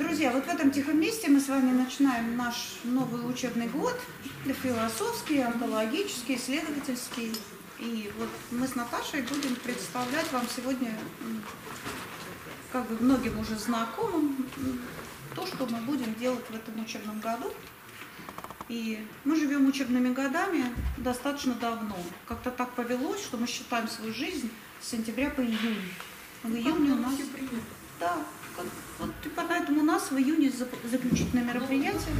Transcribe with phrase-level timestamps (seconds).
[0.00, 4.00] Друзья, вот в этом тихом месте мы с вами начинаем наш новый учебный год,
[4.62, 7.36] философский, антологический, исследовательский.
[7.78, 10.96] И вот мы с Наташей будем представлять вам сегодня,
[12.72, 14.46] как бы многим уже знакомым,
[15.34, 17.52] то, что мы будем делать в этом учебном году.
[18.70, 20.64] И мы живем учебными годами
[20.96, 21.98] достаточно давно.
[22.26, 25.92] Как-то так повелось, что мы считаем свою жизнь с сентября по июнь.
[26.42, 27.12] В июне у нас...
[28.00, 28.16] Да,
[28.98, 30.50] вот, и поэтому у нас в июне
[30.84, 32.14] заключительное мероприятие.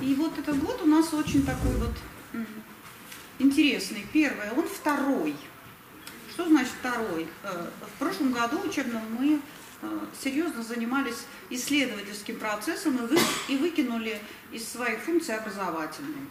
[0.00, 1.92] И вот этот год у нас очень такой вот
[3.38, 4.06] интересный.
[4.12, 5.36] Первое, он второй.
[6.32, 7.26] Что значит второй?
[7.42, 9.40] Э, в прошлом году учебном мы
[9.82, 14.18] э, серьезно занимались исследовательским процессом и, вы, и выкинули
[14.52, 16.26] из своих функций образовательные.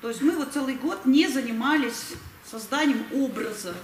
[0.00, 2.14] То есть мы вот целый год не занимались
[2.50, 3.74] созданием образа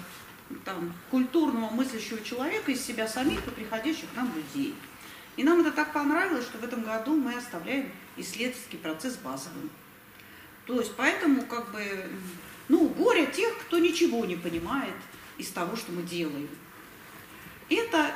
[0.65, 4.75] там, культурного мыслящего человека из себя самих и приходящих к нам людей.
[5.37, 9.71] И нам это так понравилось, что в этом году мы оставляем исследовательский процесс базовым.
[10.67, 12.09] То есть поэтому как бы,
[12.69, 14.95] ну, горе тех, кто ничего не понимает
[15.39, 16.49] из того, что мы делаем.
[17.69, 18.13] Это,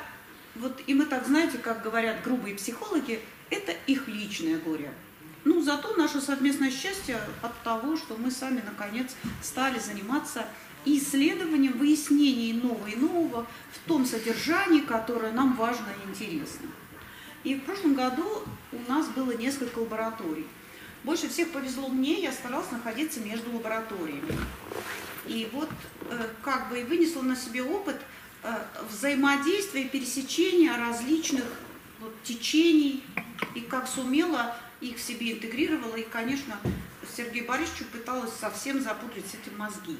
[0.54, 3.20] вот, и мы так знаете, как говорят грубые психологи,
[3.50, 4.92] это их личное горе.
[5.44, 10.44] Ну, зато наше совместное счастье от того, что мы сами, наконец, стали заниматься
[10.86, 16.68] и исследованием, выяснением нового и нового в том содержании, которое нам важно и интересно.
[17.44, 18.24] И в прошлом году
[18.72, 20.46] у нас было несколько лабораторий.
[21.04, 24.32] Больше всех повезло мне, я старалась находиться между лабораториями.
[25.26, 25.68] И вот
[26.10, 28.00] э, как бы вынесла на себе опыт
[28.42, 28.56] э,
[28.88, 31.44] взаимодействия, пересечения различных
[32.00, 33.02] вот, течений,
[33.54, 36.58] и как сумела их в себе интегрировала, и, конечно,
[37.16, 39.96] Сергею Борисовичу пыталась совсем запутать с этим мозги.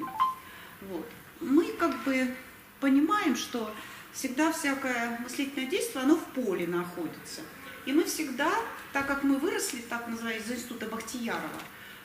[0.82, 1.06] Вот.
[1.40, 2.34] Мы как бы
[2.80, 3.72] понимаем, что
[4.12, 7.42] всегда всякое мыслительное действие, оно в поле находится.
[7.84, 8.50] И мы всегда,
[8.92, 11.60] так как мы выросли, так называется, из института Бахтиярова,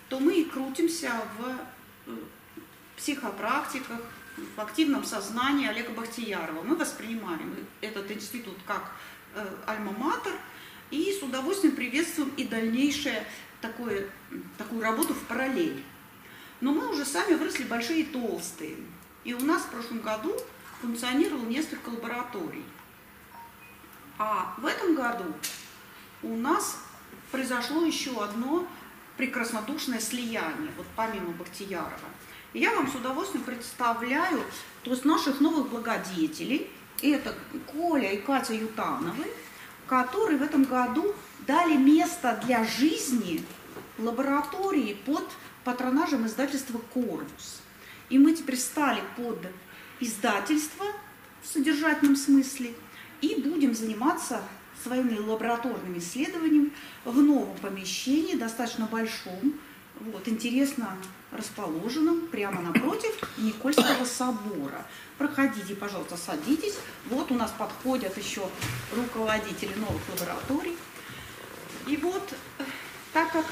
[0.10, 2.16] то мы и крутимся в э,
[2.98, 4.02] психопрактиках,
[4.56, 6.62] в активном сознании Олега Бахтиярова.
[6.64, 8.92] Мы воспринимаем этот институт как
[9.36, 10.34] э, альма-матер
[10.92, 13.26] и с удовольствием приветствуем и дальнейшее
[13.62, 14.08] такое,
[14.58, 15.84] такую работу в параллель.
[16.62, 18.78] Но мы уже сами выросли большие и толстые.
[19.24, 20.36] И у нас в прошлом году
[20.82, 22.64] функционировало несколько лабораторий.
[24.18, 25.26] А в этом году
[26.22, 26.78] у нас
[27.32, 28.68] произошло еще одно
[29.18, 32.10] прекраснодушное слияние, вот помимо Бахтиярова.
[32.54, 34.44] И я вам с удовольствием представляю
[34.84, 36.70] то есть наших новых благодетелей.
[37.02, 37.34] Это
[37.72, 39.26] Коля и Катя Ютановы,
[39.88, 41.16] которые в этом году
[41.48, 43.44] дали место для жизни
[43.98, 45.28] лаборатории под
[45.64, 47.62] патронажем издательства «Корвус».
[48.10, 49.40] И мы теперь стали под
[50.00, 50.86] издательство
[51.42, 52.74] в содержательном смысле
[53.22, 54.42] и будем заниматься
[54.84, 56.72] своими лабораторными исследованиями
[57.06, 59.54] в новом помещении, достаточно большом,
[60.00, 60.98] вот, интересно
[61.32, 64.86] расположенном, прямо напротив Никольского собора.
[65.18, 66.78] Проходите, пожалуйста, садитесь.
[67.10, 68.50] Вот у нас подходят еще
[68.96, 70.76] руководители новых лабораторий.
[71.88, 72.64] И вот, э,
[73.14, 73.46] так как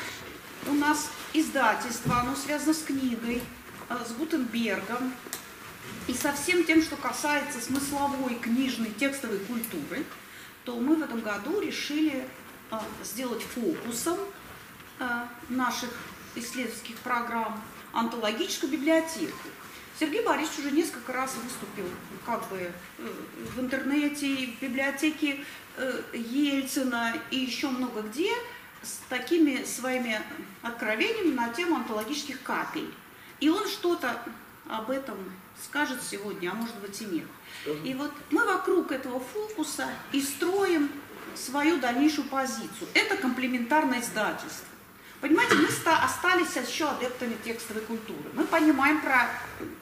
[0.68, 3.42] у нас издательство, оно связано с книгой,
[3.90, 5.14] э, с Гутенбергом
[6.08, 10.04] и со всем тем, что касается смысловой, книжной, текстовой культуры,
[10.66, 12.28] то мы в этом году решили
[12.72, 14.18] э, сделать фокусом
[15.00, 15.92] э, наших
[16.36, 17.62] исследовательских программ
[17.94, 19.50] антологическую библиотеку.
[20.00, 21.90] Сергей Борисович уже несколько раз выступил
[22.26, 22.72] как бы
[23.56, 25.44] в интернете, в библиотеке
[26.14, 28.32] Ельцина и еще много где–
[28.82, 30.22] с такими своими
[30.62, 32.94] откровениями на тему антологических капель.
[33.40, 34.22] И он что-то
[34.68, 35.18] об этом
[35.64, 37.28] скажет сегодня, а может быть и нет.
[37.84, 40.90] И вот мы вокруг этого фокуса и строим
[41.36, 42.88] свою дальнейшую позицию.
[42.94, 44.68] Это комплементарное издательство.
[45.22, 48.24] Понимаете, мы остались еще адептами текстовой культуры.
[48.34, 49.30] Мы понимаем про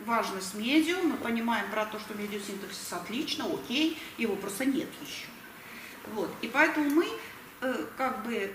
[0.06, 5.28] важность медиа, мы понимаем про то, что медиасинтаксис отлично, окей, его просто нет еще.
[6.14, 6.31] Вот.
[6.41, 7.08] И поэтому мы
[7.61, 8.52] э, как бы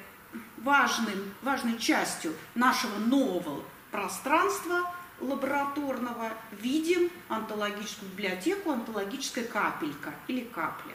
[0.58, 10.94] важным, важной частью нашего нового пространства лабораторного видим антологическую библиотеку, антологическая капелька или капля.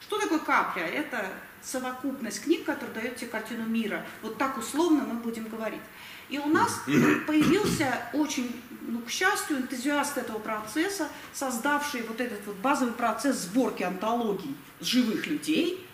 [0.00, 0.84] Что такое капля?
[0.84, 1.30] Это
[1.62, 4.04] совокупность книг, которая дает тебе картину мира.
[4.22, 5.80] Вот так условно мы будем говорить.
[6.28, 6.80] И у нас
[7.26, 13.82] появился очень, ну, к счастью, энтузиаст этого процесса, создавший вот этот вот базовый процесс сборки
[13.82, 15.86] антологий живых людей,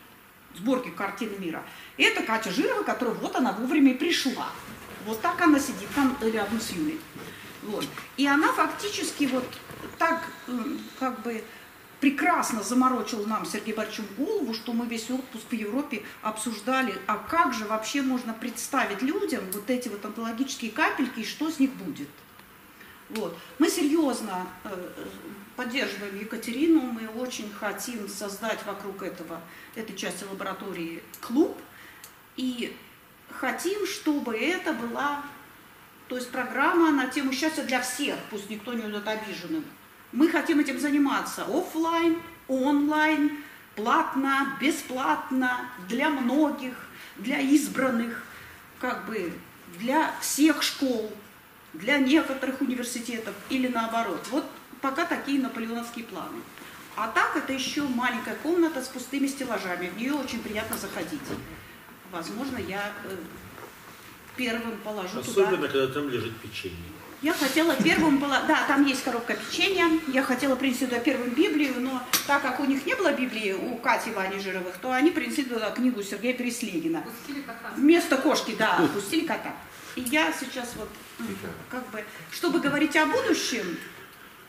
[0.54, 1.62] сборки картины мира.
[1.96, 4.48] Это Катя Жирова, которая вот она вовремя и пришла.
[5.06, 7.00] Вот так она сидит там рядом с Юлей.
[7.62, 7.86] Вот.
[8.16, 9.44] И она фактически вот
[9.98, 10.24] так
[10.98, 11.44] как бы
[12.00, 17.54] прекрасно заморочил нам Сергей Борчук голову, что мы весь отпуск в Европе обсуждали, а как
[17.54, 22.08] же вообще можно представить людям вот эти вот онтологические капельки и что с них будет.
[23.08, 23.36] Вот.
[23.58, 24.92] Мы серьезно э,
[25.56, 29.40] поддерживаем Екатерину, мы очень хотим создать вокруг этого,
[29.74, 31.56] этой части лаборатории клуб,
[32.36, 32.76] и
[33.30, 35.22] хотим, чтобы это была,
[36.08, 39.64] то есть программа на тему счастья для всех, пусть никто не будет обиженным.
[40.12, 43.38] Мы хотим этим заниматься офлайн, онлайн,
[43.74, 46.74] платно, бесплатно, для многих,
[47.16, 48.24] для избранных,
[48.80, 49.32] как бы
[49.78, 51.12] для всех школ,
[51.72, 54.24] для некоторых университетов или наоборот.
[54.30, 54.44] Вот
[54.80, 56.40] пока такие наполеоновские планы.
[56.96, 59.88] А так это еще маленькая комната с пустыми стеллажами.
[59.88, 61.20] В нее очень приятно заходить.
[62.14, 63.16] Возможно, я э,
[64.36, 65.68] первым положу Особенно, туда.
[65.68, 66.78] когда там лежит печенье.
[67.22, 69.88] Я хотела первым была, да, там есть коробка печенья.
[70.06, 73.76] Я хотела принести туда первым Библию, но так как у них не было Библии у
[73.78, 77.02] Кати Вани Жировых, то они принесли туда книгу Сергея Переслегина.
[77.02, 77.72] Пустили кота.
[77.74, 79.52] Вместо кошки, да, пустили кота.
[79.96, 80.88] И я сейчас вот,
[81.68, 83.76] как бы, чтобы говорить о будущем,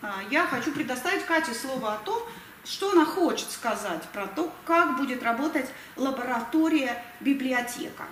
[0.04, 2.22] а, я хочу предоставить Кате слово о том,
[2.66, 8.04] что она хочет сказать про то, как будет работать лаборатория-библиотека.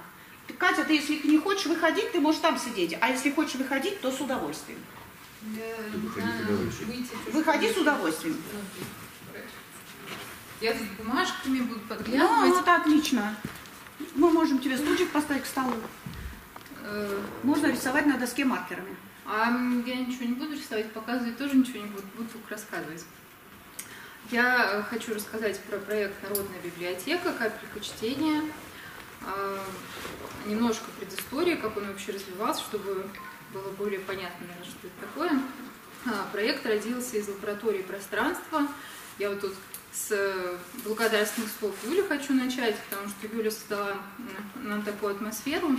[0.48, 4.00] Ты, Катя, ты если не хочешь выходить, ты можешь там сидеть, а если хочешь выходить,
[4.02, 4.78] то с удовольствием.
[7.32, 8.36] Выходи с удовольствием.
[8.36, 10.64] с.
[10.64, 12.50] Я тут бумажками буду Ну, подглядывать.
[12.52, 13.36] вот отлично.
[14.16, 15.74] Мы можем тебе стульчик поставить к столу.
[16.84, 18.96] Э, Можно рисовать на доске маркерами.
[19.26, 19.48] А
[19.86, 23.04] я ничего не буду рисовать, показывать тоже ничего не буду, буду только рассказывать.
[24.34, 27.32] Я э, хочу рассказать про проект «Народная библиотека.
[27.34, 28.42] Капелька чтения».
[29.22, 29.60] А,
[30.48, 33.06] Немножко предыстории, как он вообще развивался, чтобы
[33.54, 35.40] было более понятно, наверное, что это такое.
[36.08, 38.68] А, Проект родился из лаборатории пространства.
[39.20, 39.54] Я вот тут
[39.92, 43.98] с э, благодарственных слов Юли хочу начать, потому что Юля создала
[44.56, 45.78] нам такую атмосферу,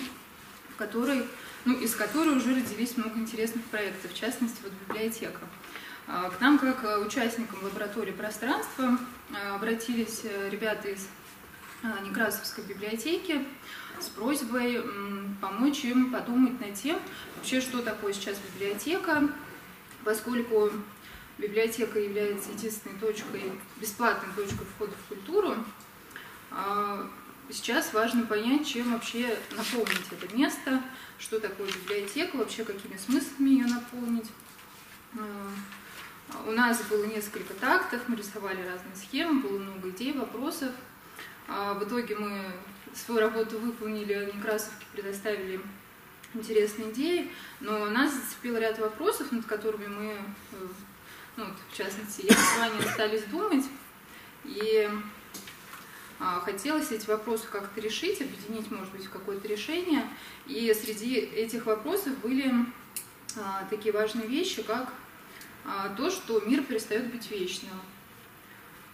[0.69, 1.27] в которой,
[1.65, 5.41] ну, из которой уже родились много интересных проектов, в частности, вот библиотека.
[6.07, 8.99] А, К нам, как э, участникам лаборатории пространства,
[9.31, 11.09] э, обратились э, ребята из
[11.83, 13.47] а, Некрасовской библиотеки
[14.01, 14.83] с просьбой
[15.41, 16.99] помочь им подумать над тем,
[17.37, 19.29] вообще, что такое сейчас библиотека,
[20.05, 20.71] поскольку
[21.39, 25.55] библиотека является единственной точкой, бесплатной точкой входа в культуру,
[26.51, 27.09] а,
[27.51, 30.83] сейчас важно понять, чем вообще наполнить это место,
[31.19, 34.31] что такое библиотека, вообще какими смыслами ее наполнить.
[36.47, 40.73] У нас было несколько тактов, мы рисовали разные схемы, было много идей, вопросов.
[41.49, 42.41] А, В итоге мы
[42.95, 45.61] свою работу выполнили, Некрасовке предоставили
[46.35, 47.31] интересные идеи,
[47.61, 50.67] но нас зацепил ряд вопросов, над которыми мы, э,
[51.37, 53.65] ну, в частности, я с вами остались думать.
[54.45, 54.89] И
[56.21, 60.09] а, хотелось эти вопросы как-то решить, объединить, может быть, в какое-то решение.
[60.47, 62.53] И среди этих вопросов были
[63.37, 64.93] а, такие важные вещи, как
[65.97, 67.81] то, что мир перестает быть вечным.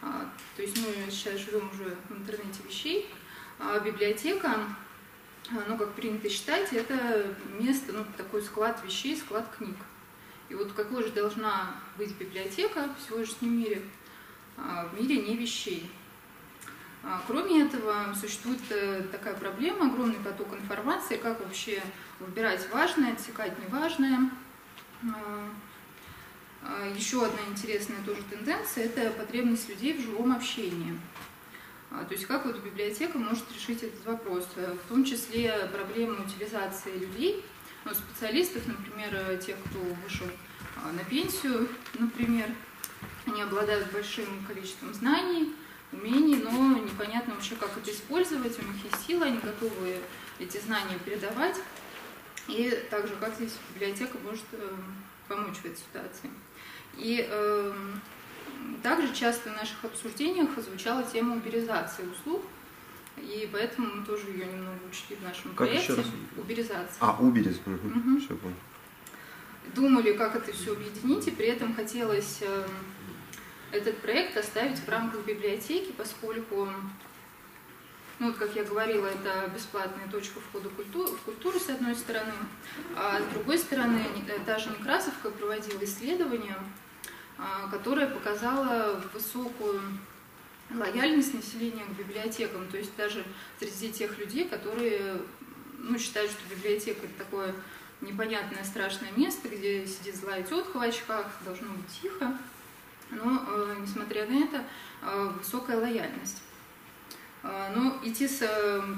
[0.03, 3.09] А, То есть мы сейчас живем уже в интернете вещей,
[3.59, 4.51] а библиотека,
[5.51, 9.77] а, ну, как принято считать, это место, ну, такой склад вещей, склад книг.
[10.49, 13.83] И вот какой же должна быть библиотека в сегодняшнем мире?
[14.57, 15.91] А, В мире не вещей.
[17.03, 21.83] А, Кроме этого, существует э, такая проблема, огромный поток информации, как вообще
[22.19, 24.31] выбирать важное, отсекать неважное.
[26.63, 30.99] А, Еще одна интересная тоже тенденция– это потребность людей в живом общении.
[31.91, 36.25] А, То есть как вот библиотека может решить этот вопрос, Э, в том числе проблема
[36.25, 37.45] утилизации людей,
[37.85, 40.27] ну, специалистов, например, э, тех, кто вышел
[40.77, 42.51] а, на пенсию, например,
[43.27, 45.55] они обладают большим количеством знаний,
[45.93, 49.99] умений, но непонятно вообще, как это использовать, у них есть силы, они готовы
[50.39, 51.57] эти знания передавать.
[52.49, 54.69] И также как здесь библиотека может э,
[55.29, 56.31] помочь в этой ситуации.
[56.99, 57.73] И э,
[58.83, 62.43] также часто в наших обсуждениях звучала тема уберизации услуг,
[63.17, 65.83] и поэтому мы тоже ее немного учли в нашем Как проекте.
[65.93, 66.07] еще раз?
[66.37, 66.97] Уберизация.
[67.01, 67.59] А, уберез.
[67.67, 68.21] Мгм.
[68.21, 68.55] Все понял.
[69.75, 72.67] Думали, как это все объединить, и при этом хотелось э,
[73.73, 76.69] этот проект оставить в рамках библиотеки, поскольку,
[78.21, 82.35] ну, вот, как я говорила, это бесплатная точка входа в культуру, с одной стороны,
[82.95, 86.59] а с другой стороны, э, та же Некрасовка проводила исследование,
[87.39, 89.81] а, которое показало высокую
[90.71, 93.25] лояльность населения к библиотекам, то есть даже
[93.59, 95.23] среди тех людей, которые
[95.79, 97.55] ну, считают, что библиотека это такое
[98.03, 102.37] непонятное страшное место, где сидит злая тетка в очках, должно быть тихо.
[103.13, 104.65] но, э, несмотря на это,
[105.03, 106.43] э, высокая лояльность.
[107.43, 108.43] Э, но идти с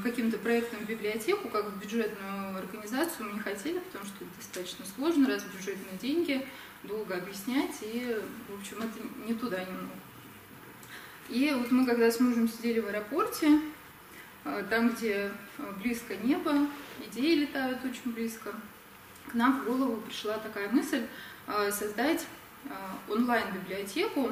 [0.03, 4.85] каким-то проектом в библиотеку, как в бюджетную организацию, мы не хотели, потому что это достаточно
[4.95, 6.47] сложно, раз бюджетные деньги,
[6.83, 8.19] долго объяснять, и,
[8.49, 9.95] в общем, это не туда немного.
[11.29, 13.61] И вот мы когда с мужем сидели в аэропорте,
[14.69, 15.31] там, где
[15.81, 16.67] близко небо,
[17.07, 18.53] идеи летают очень близко,
[19.29, 21.07] к нам в голову пришла такая мысль
[21.71, 22.27] создать
[22.65, 24.31] Э, онлайн-библиотеку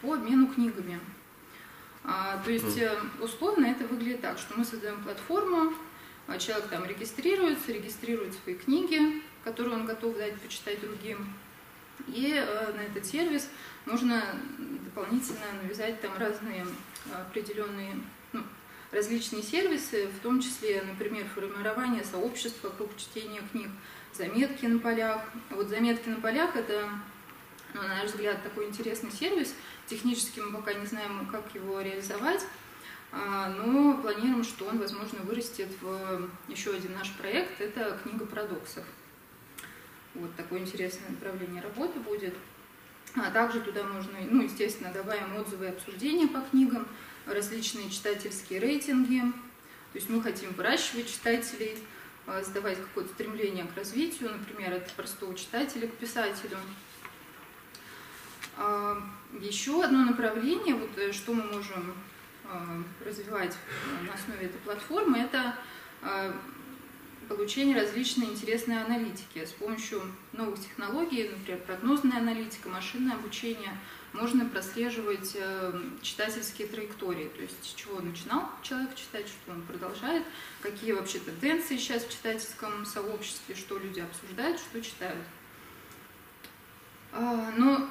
[0.00, 1.00] по обмену книгами.
[2.04, 2.90] А, то есть э,
[3.20, 5.72] условно это выглядит так, что мы создаем платформу,
[6.26, 11.32] а человек там регистрируется, регистрирует свои книги, которые он готов дать почитать другим.
[12.08, 13.48] И э, на этот сервис
[13.86, 14.22] можно
[14.84, 16.66] дополнительно навязать там разные
[17.12, 17.96] определенные
[18.32, 18.42] ну,
[18.90, 23.68] различные сервисы, в том числе, например, формирование сообщества вокруг чтения книг,
[24.12, 25.22] заметки на полях.
[25.50, 26.88] Вот заметки на полях это
[27.74, 29.54] ну, на наш взгляд, такой интересный сервис.
[29.86, 32.44] Технически мы пока не знаем, как его реализовать,
[33.12, 37.60] а, но планируем, что он, возможно, вырастет в еще один наш проект.
[37.60, 38.84] Это книга парадоксов.
[40.14, 42.34] Вот такое интересное направление работы будет.
[43.14, 46.86] А также туда можно, ну, естественно, добавим отзывы и обсуждения по книгам,
[47.26, 49.20] различные читательские рейтинги.
[49.92, 51.78] То есть мы хотим выращивать читателей,
[52.26, 56.56] а, сдавать какое-то стремление к развитию, например, от простого читателя к писателю.
[58.56, 59.02] А,
[59.40, 61.94] еще одно направление, вот, э, что мы можем
[62.44, 63.56] а, развивать
[64.06, 65.56] на основе этой платформы, это
[66.02, 66.34] а,
[67.28, 69.44] получение различной интересной аналитики.
[69.44, 73.70] С помощью новых технологий, например, прогнозная аналитика, машинное обучение,
[74.12, 80.22] можно прослеживать э, читательские траектории, то есть чего начинал человек читать, что он продолжает,
[80.60, 85.24] какие вообще тенденции сейчас в читательском сообществе, что люди обсуждают, что читают.
[87.12, 87.88] А, но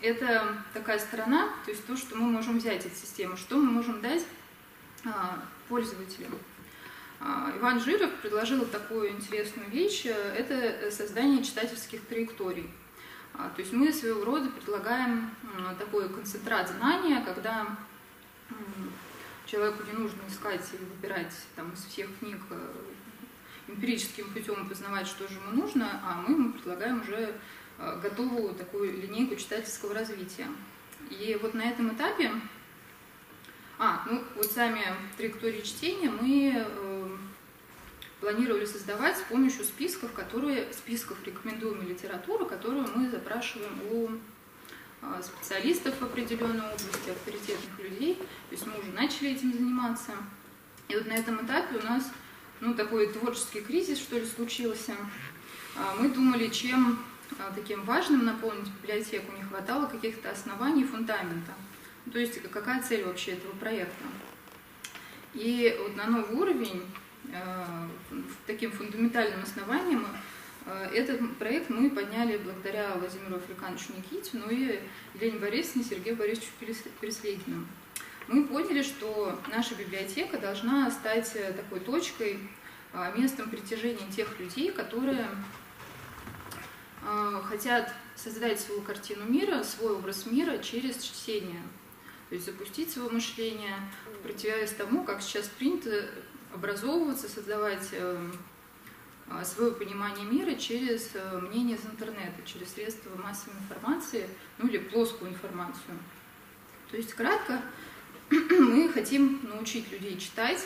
[0.00, 4.00] это такая сторона, то есть то, что мы можем взять от системы, что мы можем
[4.00, 4.24] дать
[5.04, 6.32] а, пользователям.
[7.20, 12.70] А, Иван Жиров предложил такую интересную вещь, это создание читательских траекторий.
[13.32, 15.30] То есть мы своего рода предлагаем
[15.78, 17.76] такой концентрат знания, когда
[19.50, 22.72] человеку не нужно искать и выбирать там, из всех книг э,
[23.70, 27.34] эмпирическим путем познавать, что же ему нужно, а мы ему предлагаем уже
[27.82, 30.46] Э, готовую такую линейку читательского развития.
[31.08, 32.30] И вот на этом этапе,
[33.78, 34.82] а, ну вот сами
[35.16, 37.16] траектории чтения мы э,
[38.20, 44.10] планировали создавать с помощью списков, которые, списков рекомендуемой литературы, которую мы запрашиваем у
[45.00, 48.16] э, специалистов в определенной области, авторитетных людей.
[48.16, 50.12] То есть мы уже начали этим заниматься.
[50.88, 52.12] И вот на этом этапе у нас
[52.60, 54.94] ну, такой творческий кризис, что ли, случился.
[55.76, 56.98] А, мы думали, чем
[57.54, 61.52] таким важным наполнить библиотеку, не хватало каких-то оснований, фундамента.
[62.12, 64.04] То есть какая цель вообще этого проекта.
[65.34, 66.82] И вот на новый уровень,
[67.32, 67.64] э,
[68.46, 70.06] таким фундаментальным основанием,
[70.66, 74.80] э, этот проект мы подняли благодаря Владимиру Африкановичу Никитину и
[75.14, 76.50] Елене Борисовне Сергею Борисовичу
[77.00, 77.66] Переслегину.
[78.30, 82.38] Мы поняли, что наша библиотека должна стать такой точкой,
[83.16, 85.26] местом притяжения тех людей, которые
[87.02, 91.62] Э, хотят создать свою картину мира, свой образ мира через чтение.
[92.28, 93.76] То есть запустить свое мышление,
[94.22, 96.06] противовес тому, как сейчас принято
[96.52, 98.30] образовываться, создавать э,
[99.28, 101.10] э, свое понимание мира через
[101.40, 105.96] мнение из интернета, через средства массовой информации, ну или плоскую информацию.
[106.90, 107.62] То есть кратко,
[108.60, 110.64] мы хотим научить людей читать,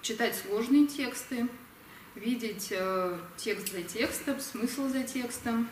[0.00, 1.48] читать сложные тексты,
[2.14, 5.68] видеть э, текст за текстом, смысл за текстом,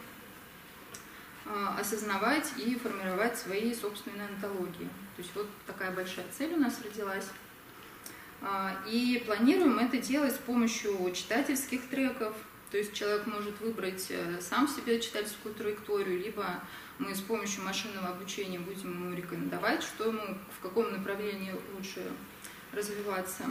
[1.44, 4.88] э, осознавать и формировать свои собственные антологии.
[5.16, 7.28] То есть вот такая большая цель у нас родилась.
[8.42, 12.34] Э, и планируем это делать с помощью читательских треков.
[12.72, 16.60] То есть человек может выбрать сам себе читательскую траекторию, либо
[16.98, 22.02] мы с помощью машинного обучения будем ему рекомендовать, что ему, в каком направлении лучше
[22.72, 23.44] развиваться.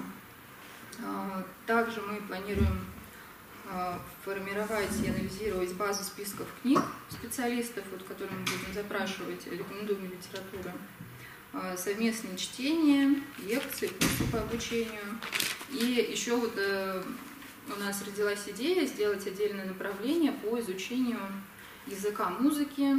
[1.03, 2.79] А, также мы планируем
[3.69, 10.71] а, формировать и анализировать базу списков книг специалистов, вот, которые мы будем запрашивать рекомендуемую литературу,
[11.53, 13.91] а, совместные чтения, лекции,
[14.31, 15.19] по обучению.
[15.71, 17.03] И еще вот э,
[17.67, 21.19] у нас родилась идея сделать отдельное направление по изучению
[21.87, 22.95] языка музыки,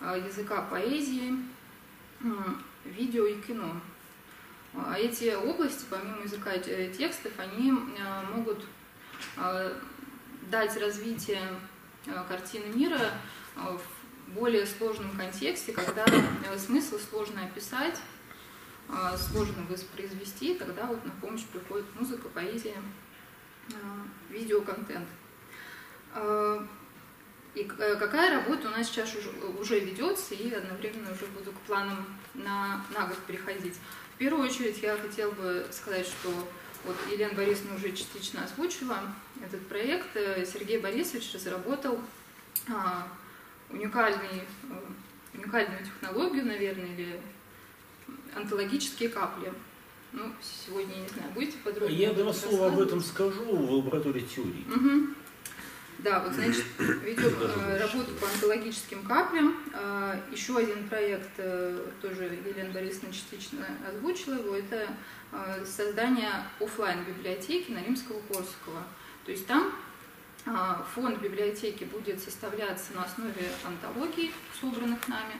[0.00, 1.34] языка поэзии,
[2.84, 3.80] видео и кино.
[4.74, 8.64] А эти области, помимо языка и текстов, они э, могут
[9.36, 9.80] э,
[10.48, 11.42] дать развитие
[12.06, 13.12] э, картины мира
[14.28, 16.06] более сложном контексте, когда
[16.56, 18.00] смысл сложно описать,
[19.16, 22.76] сложно воспроизвести, тогда вот на помощь приходит музыка, поэзия,
[24.30, 25.08] видеоконтент.
[27.54, 29.10] И какая работа у нас сейчас
[29.58, 33.74] уже, ведется, и одновременно уже буду к планам на, на год переходить.
[34.14, 36.32] В первую очередь я хотела бы сказать, что
[36.84, 38.98] вот Елена Борисовна уже частично озвучила
[39.44, 40.14] этот проект.
[40.14, 41.98] Э, Сергей Борисович разработал
[42.68, 43.08] а,
[43.68, 44.74] уникальный, э,
[45.34, 47.20] уникальную технологию, наверное, или
[48.34, 49.52] антологические капли.
[50.12, 54.66] Ну, сегодня, не знаю, будете подробнее Я два слова об этом скажу в лаборатории теории.
[54.68, 55.14] Угу.
[56.02, 59.54] Да, вот, значит, ведем э, работу по онтологическим каплям.
[59.74, 64.88] Э, еще один проект, э, тоже Елена Борисовна частично озвучила его, это
[65.64, 68.82] создание офлайн библиотеки на Римского-Корсакова.
[69.24, 69.72] То есть там
[70.92, 75.34] фонд библиотеки будет составляться на основе антологий, собранных нами.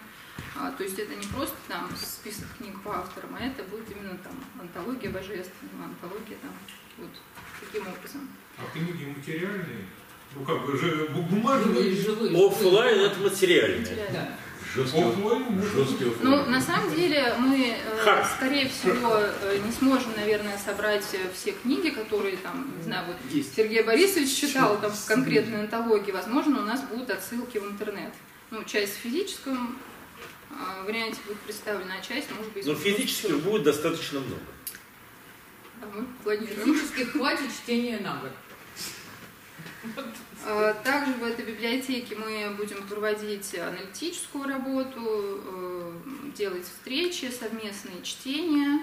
[0.78, 4.32] То есть это не просто там список книг по авторам, а это будет именно там
[4.60, 6.52] антология божественного, антология там
[6.98, 7.10] вот
[7.58, 8.28] таким образом.
[8.58, 9.86] А книги материальные?
[10.36, 12.46] Ну как бы же бумажные.
[12.46, 14.08] Оффлайн это материальное.
[14.12, 14.36] Да.
[14.74, 15.02] Жесткий,
[15.74, 21.50] жесткий Ну, на самом деле, мы, э, скорее всего, э, не сможем, наверное, собрать все
[21.50, 23.56] книги, которые, там, не знаю, вот Есть.
[23.56, 26.12] Сергей Борисович читал там в конкретной антологии.
[26.12, 28.12] Возможно, у нас будут отсылки в интернет.
[28.52, 29.76] Ну, часть в физическом
[30.50, 32.64] э, варианте будет представлена, а часть, может быть...
[32.64, 34.42] Но физических будет достаточно много.
[35.80, 36.76] Да, мы планируем.
[36.76, 38.30] Физически хватит чтения на год.
[40.46, 45.92] А, также в этой библиотеке мы будем проводить аналитическую работу, э,
[46.36, 48.80] делать встречи, совместные чтения,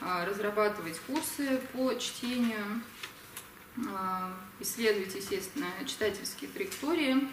[0.00, 2.82] а, разрабатывать курсы по чтению,
[4.58, 7.28] исследовать, естественно, читательские траектории.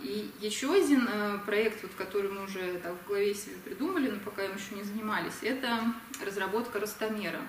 [0.00, 4.18] И еще один э, проект, вот, который мы уже так, в голове себе придумали, но
[4.20, 7.40] пока им еще не занимались, это разработка ростомера.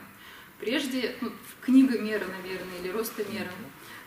[0.60, 1.32] Прежде, ну,
[1.62, 3.50] книга мера, наверное, или ростомера.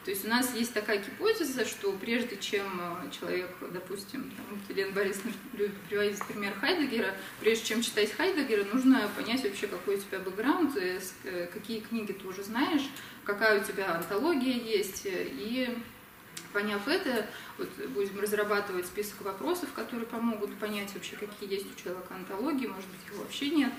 [0.04, 4.92] То есть у нас есть такая гипотеза, что прежде чем э, человек, допустим, там, Елена
[4.92, 10.18] Борисовна любит приводить пример Хайдегера, прежде чем читать Хайдегера, нужно понять вообще, какой у тебя
[10.18, 12.82] бэкграунд, э, э, какие книги ты уже знаешь,
[13.24, 15.68] какая у тебя антология есть, и
[16.52, 22.14] Поняв это, вот будем разрабатывать список вопросов, которые помогут понять вообще, какие есть у человека
[22.14, 23.72] антологии, может быть, их вообще нет.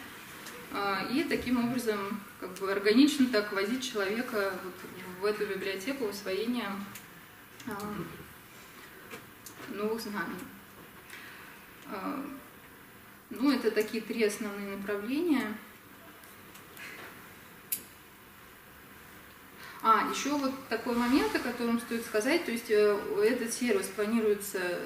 [0.72, 6.70] А, и таким образом как бы органично так возить человека вот в эту библиотеку усвоения
[7.68, 7.96] а,
[9.70, 10.40] новых знаний.
[11.88, 12.24] А,
[13.30, 15.58] ну, это такие три основные направления.
[19.82, 24.80] А, еще вот такой момент, о котором стоит сказать, то есть э, этот сервис планируется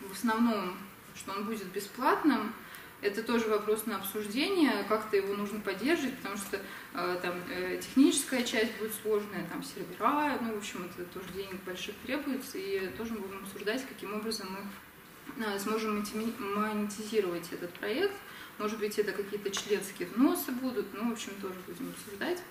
[0.00, 0.76] в основном,
[1.14, 2.54] что он будет бесплатным,
[3.02, 6.60] это тоже вопрос на обсуждение, как-то его нужно поддерживать, потому что
[6.94, 11.62] э, там э, техническая часть будет сложная, там сервера, ну, в общем, это тоже денег
[11.64, 18.14] больших требуется, и тоже будем обсуждать, каким образом мы э, сможем монетизировать этот проект.
[18.58, 22.42] Может быть, это какие-то членские взносы будут, ну, в общем, тоже будем обсуждать.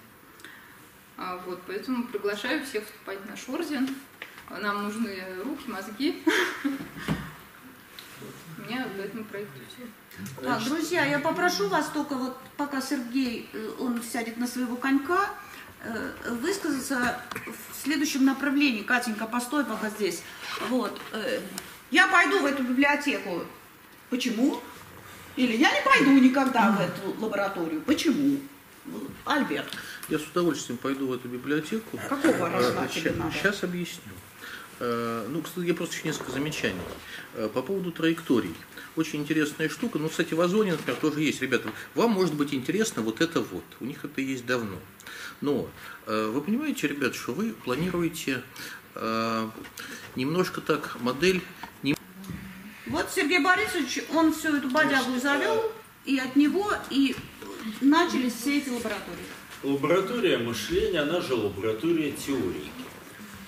[1.18, 3.88] А, вот, поэтому приглашаю всех вступать на Шорзен.
[4.50, 6.24] Нам нужны руки, мозги.
[8.58, 9.84] У меня в этом проекте все.
[10.42, 15.30] Так, друзья, я попрошу вас только вот, пока Сергей, э, он сядет на своего конька,
[15.84, 18.84] э, высказаться в следующем направлении.
[18.84, 20.22] Катенька, постой пока здесь.
[20.70, 21.00] Вот.
[21.12, 21.40] Э,
[21.92, 23.44] я пойду в эту библиотеку.
[24.10, 24.62] Почему?
[25.36, 27.82] Или я не пойду никогда в эту лабораторию.
[27.82, 28.40] Почему?
[29.26, 29.68] Альберт.
[30.10, 32.00] Я с удовольствием пойду в эту библиотеку.
[32.10, 33.32] Какого раза тебе надо?
[33.32, 34.12] Сейчас объясню.
[34.80, 36.82] Ну, кстати, я просто еще несколько замечаний.
[37.54, 38.56] По поводу траекторий.
[38.95, 39.99] Очень интересная штука.
[39.99, 41.41] Ну, кстати, в Озоне, например, тоже есть.
[41.41, 43.63] Ребята, вам может быть интересно вот это вот.
[43.80, 44.78] У них это есть давно.
[45.41, 45.69] Но
[46.06, 48.41] э, вы понимаете, ребят, что вы планируете
[48.95, 49.49] э,
[50.15, 51.41] немножко так модель...
[51.84, 51.95] Не...
[52.88, 55.71] Вот Сергей Борисович, он всю эту бодягу завел,
[56.06, 57.15] и от него и
[57.82, 59.25] начались все эти лаборатории.
[59.63, 62.71] Лаборатория мышления, она же лаборатория теории.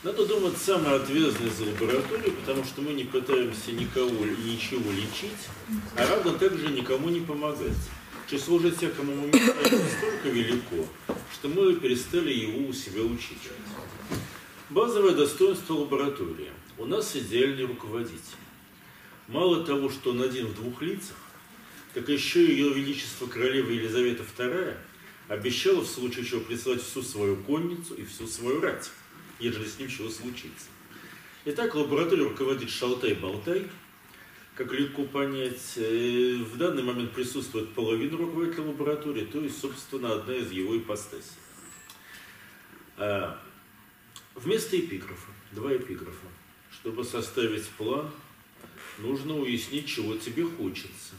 [0.04, 5.48] Надо думать самое ответственное за лабораторию, потому что мы не пытаемся никого и ничего лечить,
[5.96, 7.78] а равно также никому не помогать.
[8.28, 10.88] Число же тех, кому мы мешаем, настолько велико,
[11.32, 13.38] что мы перестали его у себя учить.
[14.72, 16.50] Базовое достоинство лаборатории.
[16.80, 18.18] У нас идеальный руководитель.
[19.28, 21.18] Мало того, что он один в двух лицах,
[21.94, 24.78] так еще ее величество королева Елизавета II
[25.28, 28.90] обещала в случае чего прислать всю свою конницу и всю свою рать
[29.42, 30.68] ежели с ним чего случится.
[31.46, 33.68] Итак, лабораторию руководит Шалтай-Болтай.
[34.56, 40.36] Как легко понять, э, в данный момент присутствует половина руководителя лаборатории, то есть, собственно, одна
[40.36, 41.32] из его ипостасей.
[42.98, 43.42] А,
[44.36, 46.28] вместо эпиграфа, два эпиграфа.
[46.72, 48.12] Чтобы составить план,
[49.00, 51.16] нужно уяснить, чего тебе хочется.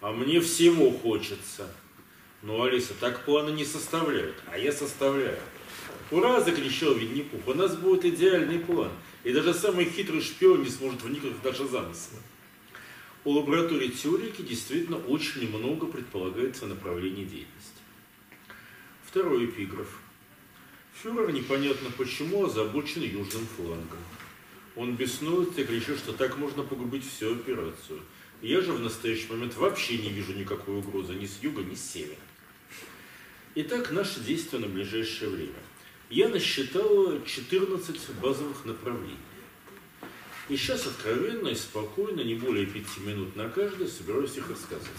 [0.00, 1.70] А мне всего хочется.
[2.42, 5.38] Ну, Алиса, так планы не составляют, а я составляю.
[6.10, 8.90] Ура, закричал Винни-Пух, у нас будет идеальный план.
[9.22, 12.18] И даже самый хитрый шпион не сможет вникнуть в наши замыслы.
[13.24, 17.80] У лаборатории теорики действительно очень много предполагается направлений деятельности.
[19.04, 19.88] Второй эпиграф.
[20.94, 23.98] Фюрер непонятно почему озабочен южным флангом.
[24.76, 28.00] Он беснуется и кричит, что так можно погубить всю операцию.
[28.42, 31.92] Я же в настоящий момент вообще не вижу никакой угрозы ни с юга, ни с
[31.92, 32.16] севера.
[33.54, 35.58] Итак, наши действия на ближайшее время.
[36.10, 39.16] Я насчитал 14 базовых направлений.
[40.48, 44.90] И сейчас откровенно и спокойно, не более пяти минут на каждое, собираюсь их рассказывать.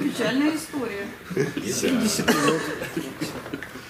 [0.00, 1.06] Печальная история.
[1.34, 2.62] 70 минут.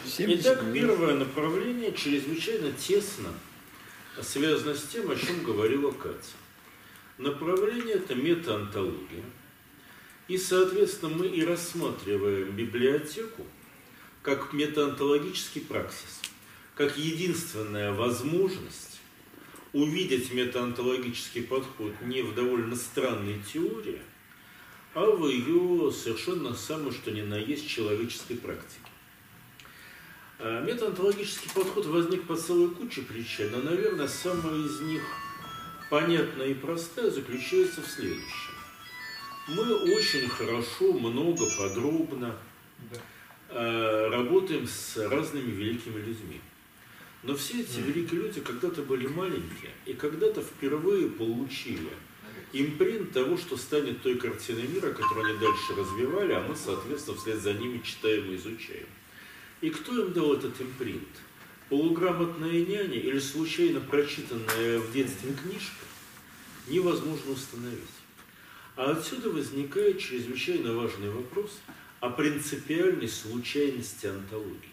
[0.05, 3.29] 70 Итак, первое направление чрезвычайно тесно
[4.21, 6.35] связано с тем, о чем говорила Катя.
[7.19, 9.23] Направление– это метаонтология.
[10.27, 13.47] И, соответственно, мы и рассматриваем библиотеку
[14.23, 16.21] как метаонтологический праксис,
[16.75, 19.01] как единственная возможность
[19.73, 24.01] увидеть метаонтологический подход не в довольно странной теории,
[24.95, 28.91] а в ее совершенно самой, что ни на есть, человеческой практике.
[30.39, 35.03] А Метаонтологический подход возник по целой куче причин, но, наверное, самая из них
[35.91, 38.55] понятная и простая заключается в следующем.
[39.49, 42.37] Мы очень хорошо, много, подробно
[42.91, 42.97] э,
[43.53, 46.41] работаем с разными великими людьми.
[47.23, 51.91] Но все эти великие люди когда-то были маленькие и когда-то впервые получили
[52.53, 57.41] импринт того, что станет той картиной мира, которую они дальше развивали, а мы, соответственно, вслед
[57.41, 58.87] за ними читаем и изучаем.
[59.61, 61.09] И кто им дал этот импринт?
[61.69, 65.85] Полуграмотная няня или случайно прочитанная в детстве книжка?
[66.67, 67.79] Невозможно установить.
[68.77, 71.59] А отсюда возникает чрезвычайно важный вопрос
[72.01, 74.71] о принципиальной случайности антологии.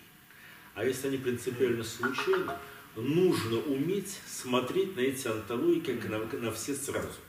[0.75, 2.53] А если они принципиально случайны,
[2.95, 7.19] нужно уметь смотреть на эти антологии как на, на все сразу.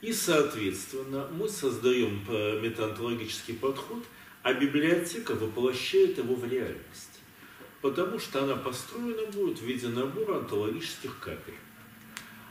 [0.00, 4.04] И, соответственно, мы создаем э, метаонтологический подход,
[4.42, 7.20] а библиотека воплощает его в реальность.
[7.82, 11.54] Потому что она построена будет в виде набора антологических капель.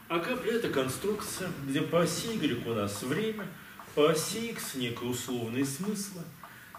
[0.10, 3.48] А капля– это конструкция, где по оси Y у нас время,
[3.98, 6.22] по оси X некие условные смыслы,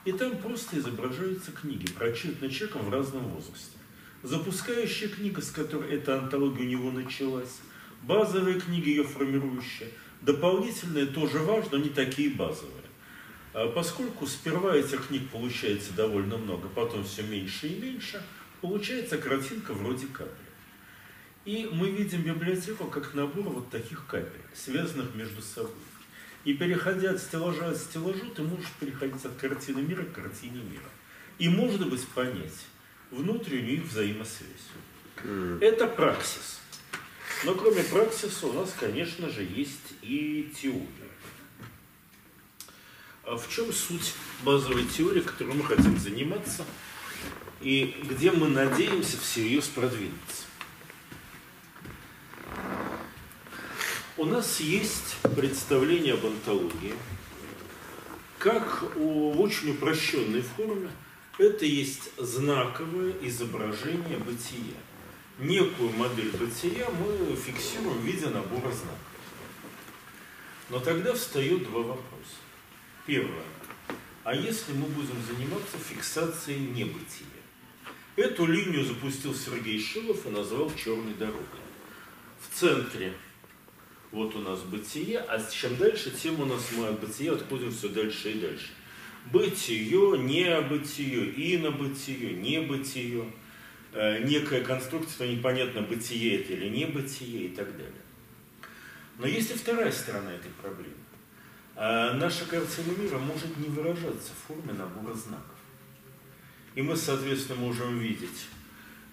[0.04, 3.76] и там просто изображаются книги, прочитанные человеком в разном возрасте.
[4.22, 7.58] Запускающая книга, с которой эта антология у него началась,
[8.02, 9.88] базовые книги, ее формирующие,
[10.20, 12.84] дополнительные тоже важно, но не такие базовые.
[13.52, 18.24] А Поскольку сперва этих книг получается довольно много, потом все меньше и меньше,
[18.60, 20.46] получается картинка вроде капли.
[21.44, 25.72] И мы видим библиотеку как набор вот таких капель, связанных между собой.
[26.48, 30.88] И переходя от стеллажа к стеллажу, ты можешь переходить от картины мира к картине мира.
[31.38, 32.64] И, может быть, понять
[33.10, 34.70] внутреннюю их взаимосвязь.
[35.60, 36.60] Это праксис.
[37.44, 41.12] Но кроме праксиса у нас, конечно же, есть и теория.
[43.24, 46.64] А в чем суть базовой теории, которой мы хотим заниматься,
[47.60, 50.47] и где мы надеемся всерьез продвинуться?
[54.18, 56.92] У нас есть представление об антологии,
[58.40, 60.90] как у- в очень упрощенной форме
[61.38, 64.74] это есть знаковое изображение бытия.
[65.38, 68.98] Некую модель бытия мы фиксируем в виде набора знаков.
[70.68, 72.38] Но тогда встает два вопроса.
[73.06, 73.44] Первое.
[74.24, 77.26] А если мы будем заниматься фиксацией небытия?
[78.16, 81.44] Эту линию запустил Сергей Шилов и назвал черной дорогой.
[82.40, 83.14] В центре
[84.10, 87.88] вот у нас бытие, а чем дальше, тем у нас мы от бытия отходим все
[87.88, 88.70] дальше и дальше.
[89.30, 93.30] Бытие, небытие, инобытие, небытие,
[93.92, 97.92] э, некая конструкция, непонятно, бытие это или небытие и так далее.
[99.18, 100.94] Но есть и вторая сторона этой проблемы.
[101.76, 105.56] А наша картина мира может не выражаться в форме набора знаков.
[106.74, 108.46] И мы, соответственно, можем видеть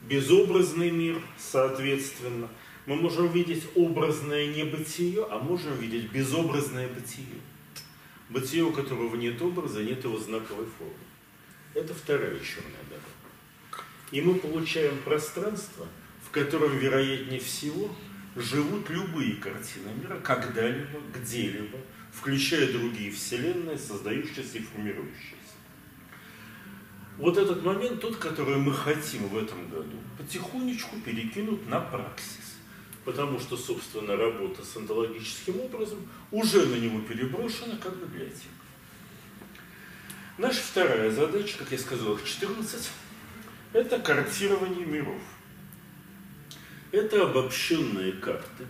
[0.03, 2.47] безобразный мир, соответственно.
[2.85, 7.41] Мы можем видеть образное небытие, а можем видеть безобразное бытие.
[8.29, 10.93] Бытие, у которого нет образа, нет его знаковой формы.
[11.73, 13.85] Это вторая черная дорога.
[14.11, 15.87] И мы получаем пространство,
[16.23, 17.89] в котором, вероятнее всего,
[18.35, 21.79] живут любые картины мира, когда-либо, где-либо,
[22.11, 25.35] включая другие вселенные, создающиеся и формирующиеся.
[27.17, 32.54] Вот этот момент, тот, который мы хотим в этом году, потихонечку перекинут на праксис.
[33.05, 35.99] Потому что, собственно, работа с онтологическим образом
[36.31, 38.49] уже на него переброшена как библиотека.
[40.39, 42.89] Наша вторая задача, как я сказал, их 14,
[43.73, 45.21] это картирование миров.
[46.91, 48.65] Это обобщенные карты.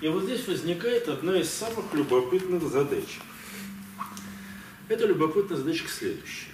[0.00, 3.18] И вот здесь возникает одна из самых любопытных задач.
[4.88, 6.52] Это любопытная задачка следующая.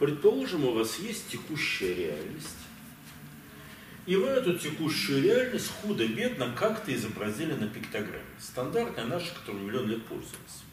[0.00, 2.56] Предположим, у вас есть текущая реальность,
[4.06, 8.24] и вы эту текущую реальность худо-бедно как-то изобразили на пиктограмме.
[8.38, 10.64] Стандартная наша, которую миллион лет пользуемся.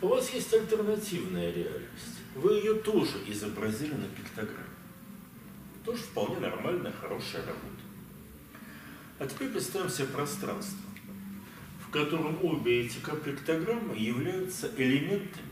[0.00, 2.20] У вас есть альтернативная реальность.
[2.34, 4.64] Вы ее тоже изобразили на пиктограмме.
[5.84, 7.82] Тоже вполне нормальная, хорошая работа.
[9.18, 10.78] А теперь представим себе пространство,
[11.86, 15.50] в котором обе эти пиктограммы являются элементами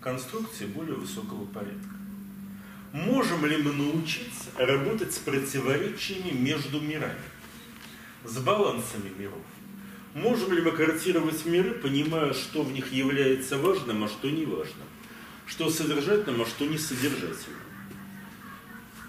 [0.00, 1.99] конструкции более высокого порядка.
[2.92, 7.22] Можем ли мы научиться работать с противоречиями между мирами,
[8.24, 9.44] с балансами миров?
[10.12, 14.88] Можем ли мы картировать миры, понимая, что в них является важным, а что не важным?
[15.46, 17.60] Что содержательным, а что не содержательным?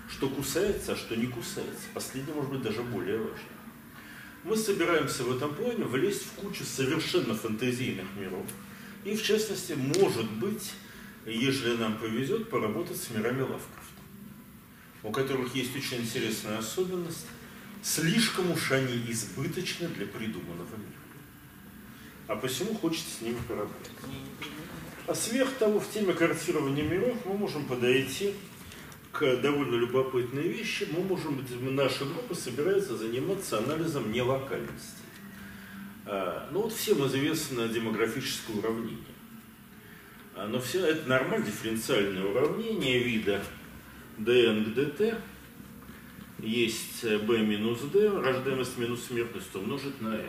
[0.09, 1.85] Что кусается, а что не кусается?
[1.95, 3.39] Последнее может быть даже более важно.
[4.43, 8.45] Мы собираемся в этом плане влезть в кучу совершенно фантазийных миров.
[9.05, 10.71] И, в частности, может быть,
[11.25, 14.01] если нам повезет, поработать с мирами Лавкрафта,
[15.03, 17.27] у которых есть очень интересная особенность.
[17.83, 21.01] Слишком уж они избыточны для придуманного мира.
[22.27, 23.91] А посему хочется с ними поработать.
[25.07, 28.33] А сверх того, в теме картирования миров мы можем подойти
[29.11, 30.87] к довольно любопытной вещи.
[30.95, 31.43] Мы можем
[31.75, 35.01] наша группа собирается заниматься анализом нелокальности.
[36.05, 39.10] А, ну вот всем известно демографическое уравнение.
[40.41, 43.43] А, но все это нормально дифференциальное уравнение вида
[44.17, 45.21] dn к dt.
[46.39, 50.25] Есть b минус d, рождаемость минус смертность умножить на n.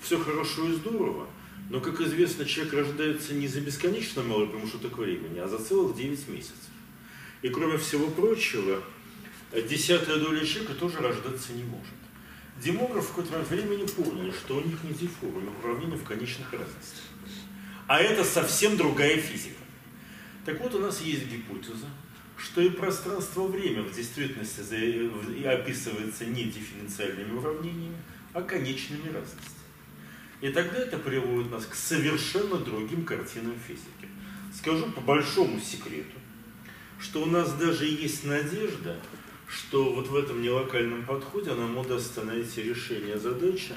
[0.00, 1.28] Все хорошо и здорово,
[1.70, 6.28] но, как известно, человек рождается не за бесконечно малый промежуток времени, а за целых 9
[6.28, 6.72] месяцев.
[7.42, 8.82] И, кроме всего прочего,
[9.52, 11.94] десятая доля человека тоже рождаться не может.
[12.60, 17.11] Демографы в какой-то момент времени поняли, что у них не диффуры, уравнения в конечных разностях.
[17.92, 19.60] А это совсем другая физика.
[20.46, 21.88] Так вот, у нас есть гипотеза,
[22.38, 27.98] что и пространство-время в действительности описывается не дифференциальными уравнениями,
[28.32, 29.68] а конечными разностями.
[30.40, 34.08] И тогда это приводит нас к совершенно другим картинам физики.
[34.56, 36.18] Скажу по большому секрету,
[36.98, 38.96] что у нас даже есть надежда,
[39.46, 43.74] что вот в этом нелокальном подходе нам удастся найти решение задачи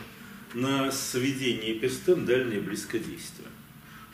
[0.53, 3.49] на сведение эпистем дальнее близкодействие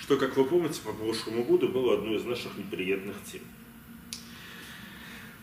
[0.01, 3.41] что, как вы помните, по прошлому году было одной из наших неприятных тем.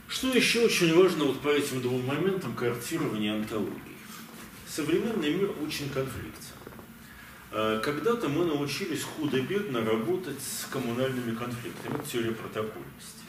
[0.08, 3.96] Что еще очень важно вот по этим двум моментам картирования антологии?
[4.66, 6.54] Современный мир очень конфликтен.
[7.52, 13.24] А, когда-то мы научились худо-бедно работать с коммунальными конфликтами, это теория протокольности.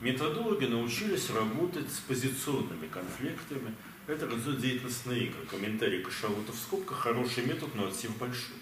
[0.00, 3.74] Методологи научились работать с позиционными конфликтами,
[4.06, 5.44] это организует деятельностные игры.
[5.50, 8.56] Комментарий Кашалута в скобках– хороший метод, но отсев большой.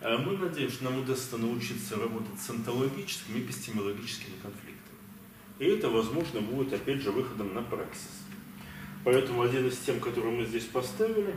[0.00, 4.78] А мы надеемся, что нам удастся научиться работать с онтологическими и эпистемологическими конфликтами.
[5.58, 8.22] И это, возможно, будет, опять же, выходом на праксис.
[9.04, 11.36] Поэтому один из тем, который мы здесь поставили,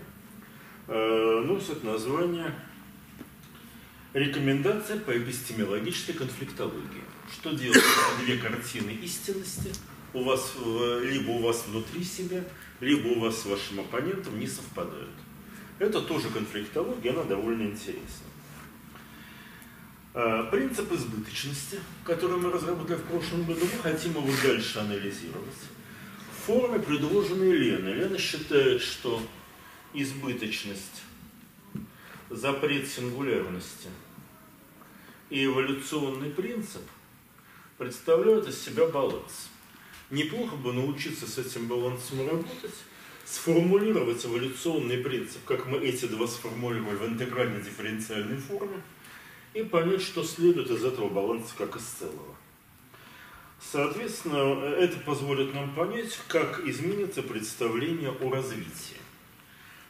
[0.88, 2.54] э, носит название
[4.14, 7.04] «Рекомендация по эпистемологической конфликтологии».
[7.32, 7.82] Что делать,
[8.24, 9.72] две картины истинности
[10.14, 10.56] у вас,
[11.02, 12.44] либо у вас внутри себя,
[12.80, 15.10] либо у вас с вашим оппонентом не совпадают?
[15.80, 18.31] Это тоже конфликтология, она довольно интересна.
[20.14, 25.56] Э, принцип избыточности, который мы разработали в прошлом году, мы хотим его дальше анализировать.
[26.38, 27.94] В форме, предложенной Леной.
[27.94, 29.22] Лена считает, что
[29.94, 31.04] избыточность,
[32.30, 33.88] запрет сингулярности
[35.30, 36.82] и эволюционный принцип
[37.78, 39.50] представляют из себя баланс.
[40.10, 42.76] Неплохо бы научиться с этим балансом работать,
[43.24, 48.82] сформулировать эволюционный принцип, как мы эти два сформулировали в интегральной дифференциальной форме,
[49.54, 52.36] и понять, что следует из этого баланса как из целого.
[53.60, 58.98] Соответственно, это позволит нам понять, как изменится представление о развитии.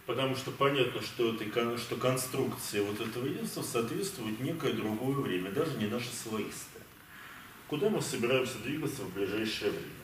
[0.06, 5.78] Потому что понятно, что, это, что конструкция вот этого единства соответствует некое другое время, даже
[5.78, 6.84] не наше слоистое.
[7.68, 10.02] куда мы собираемся двигаться в ближайшее время.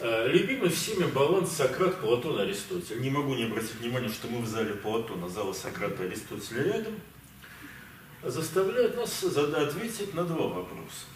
[0.00, 3.00] Э, любимый всеми баланс Сократ, Платон, Аристотель.
[3.00, 6.94] Не могу не обратить внимания, что мы в зале Платона, зала Сократа Аристотеля рядом,
[8.24, 11.06] заставляют нас ответить на два вопроса.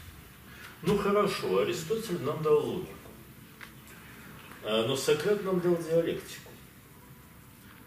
[0.83, 2.93] Ну хорошо, Аристотель нам дал логику,
[4.63, 6.51] э, но Сократ нам дал диалектику,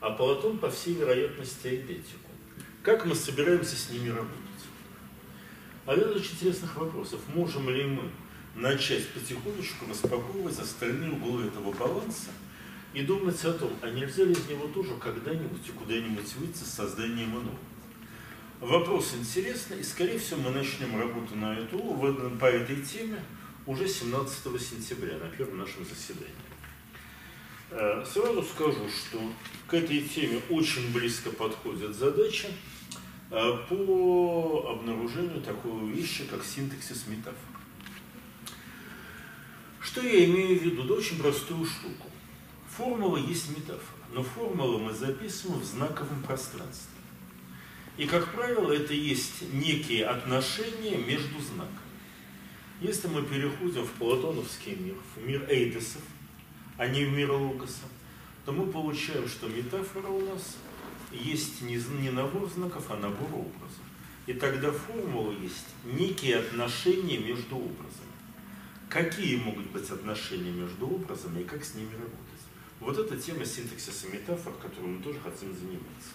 [0.02, 2.30] а Платон, по всей вероятности, эдетику.
[2.84, 4.38] Как мы собираемся с ними работать?
[5.86, 7.22] А это очень интересных вопросов.
[7.34, 8.10] Можем ли мы
[8.56, 12.32] начать потихонечку распаковывать остальные углы этого баланса
[12.94, 16.74] и думать о том, а нельзя ли из него тоже когда-нибудь и куда-нибудь выйти с
[16.74, 17.58] созданием иного.
[18.62, 21.80] Вопрос интересный, и скорее всего мы начнем работу на эту,
[22.40, 23.20] по этой теме
[23.66, 26.32] уже 17 сентября на первом нашем заседании.
[27.72, 29.20] Э, сразу скажу, что
[29.66, 32.50] к этой теме очень близко подходит задача
[33.32, 37.40] э, по обнаружению такого вещи, как синтаксис метафор.
[39.80, 40.84] Что я имею в виду?
[40.84, 42.12] Да очень простую штуку.
[42.70, 46.91] Формула есть метафора, но формулу мы записываем в знаковом пространстве.
[47.98, 51.78] И, как правило, это есть некие отношения между знаками.
[52.80, 56.02] Если мы переходим в платоновский мир, в мир эйдесов,
[56.78, 57.88] а не в мир логоса,
[58.46, 60.58] то мы получаем, что метафора у нас
[61.12, 63.84] есть не, не набор знаков, а набор образов.
[64.26, 68.12] И тогда формула есть некие отношения между образами
[68.92, 72.18] какие могут быть отношения между образами и как с ними работать.
[72.82, 76.10] Вот эта тема синтаксиса метафор, которую мы тоже хотим заниматься.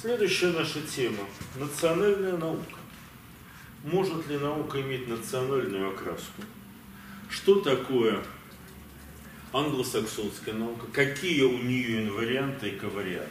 [0.00, 2.78] Следующая наша тема– национальная наука.
[3.84, 6.40] Может ли наука иметь национальную окраску?
[7.28, 8.24] Что такое
[9.52, 10.86] англосаксонская наука?
[10.90, 13.28] Какие у нее инварианты и коварианты?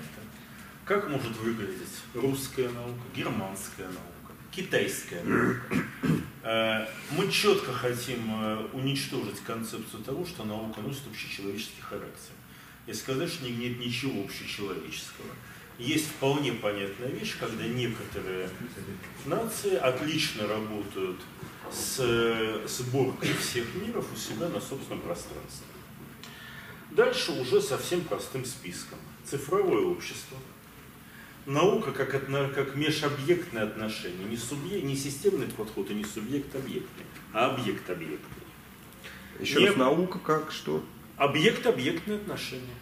[0.86, 5.76] Как может выглядеть русская наука, германская наука, китайская наука?
[6.44, 6.86] Э,
[7.18, 12.34] мы четко хотим э, уничтожить концепцию того, что наука носит общечеловеческий характер.
[12.86, 15.30] И сказать, что нет ничего общечеловеческого.
[15.80, 18.50] Есть вполне понятная вещь, когда некоторые
[19.26, 21.20] нации отлично работают
[21.72, 25.68] с сборкой всех миров у себя на собственном пространстве.
[26.92, 29.00] Дальше уже совсем простым списком.
[29.26, 30.38] Цифровое общество–
[31.50, 37.52] наука как, отно, как межобъектное отношение, не, субъект, не системный подход и не субъект-объектный, а
[37.52, 38.44] объект-объектный.
[39.40, 40.84] Еще не, раз, наука как что?
[41.18, 42.76] Объект-объектные отношения.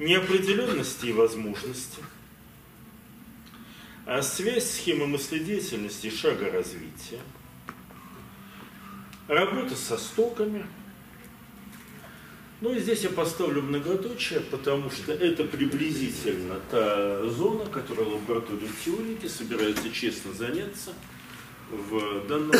[0.00, 2.02] Неопределенности и возможности.
[4.06, 7.20] А связь схемы мыследеятельности и шага развития.
[9.28, 10.66] Работа со стоками–
[12.60, 19.26] ну и здесь я поставлю многоточие, потому что это приблизительно та зона, которой лаборатория теорики
[19.28, 20.92] собирается честно заняться
[21.70, 22.52] в данном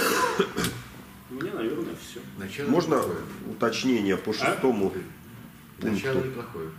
[1.30, 2.20] У меня, наверное, все.
[2.38, 3.18] Начало Можно неплохое.
[3.50, 4.34] уточнение по а?
[4.34, 4.90] шестому а?
[4.90, 5.10] пункту?
[5.82, 6.70] Начало неплохое.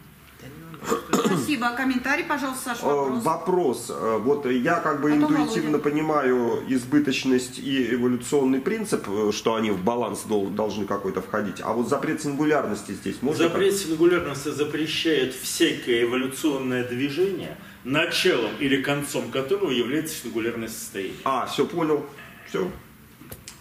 [1.13, 1.69] Спасибо.
[1.75, 3.23] Комментарий, пожалуйста, Саша, вопрос.
[3.23, 3.85] Вопрос.
[3.89, 5.89] Э, вот я как бы Потом интуитивно Володя.
[5.89, 11.61] понимаю избыточность и эволюционный принцип, э, что они в баланс должны какой-то входить.
[11.61, 13.43] А вот запрет сингулярности здесь можно?
[13.43, 21.17] Запрет сингулярности запрещает всякое эволюционное движение, началом или концом которого является сингулярное состояние.
[21.23, 22.05] А, все понял.
[22.47, 22.69] Все.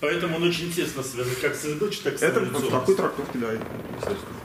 [0.00, 3.38] Поэтому он очень тесно связан как с избыточностью, так и с Это в такой трактовке,
[3.38, 4.36] да, естественно.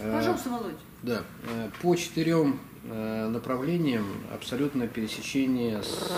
[0.00, 0.74] Э, Пожалуйста, Володь.
[1.02, 6.10] Да, э, по четырем э, направлениям абсолютно пересечение с,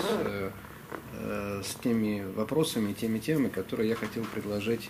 [1.65, 4.89] с теми вопросами, теми темами, которые я хотел предложить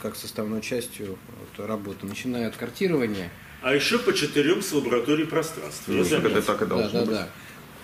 [0.00, 1.18] как составной частью
[1.56, 3.30] работы, начиная от картирования.
[3.62, 5.92] А еще по четырем с лабораторией пространства.
[5.92, 7.30] Ну, это так и должно да, да, быть.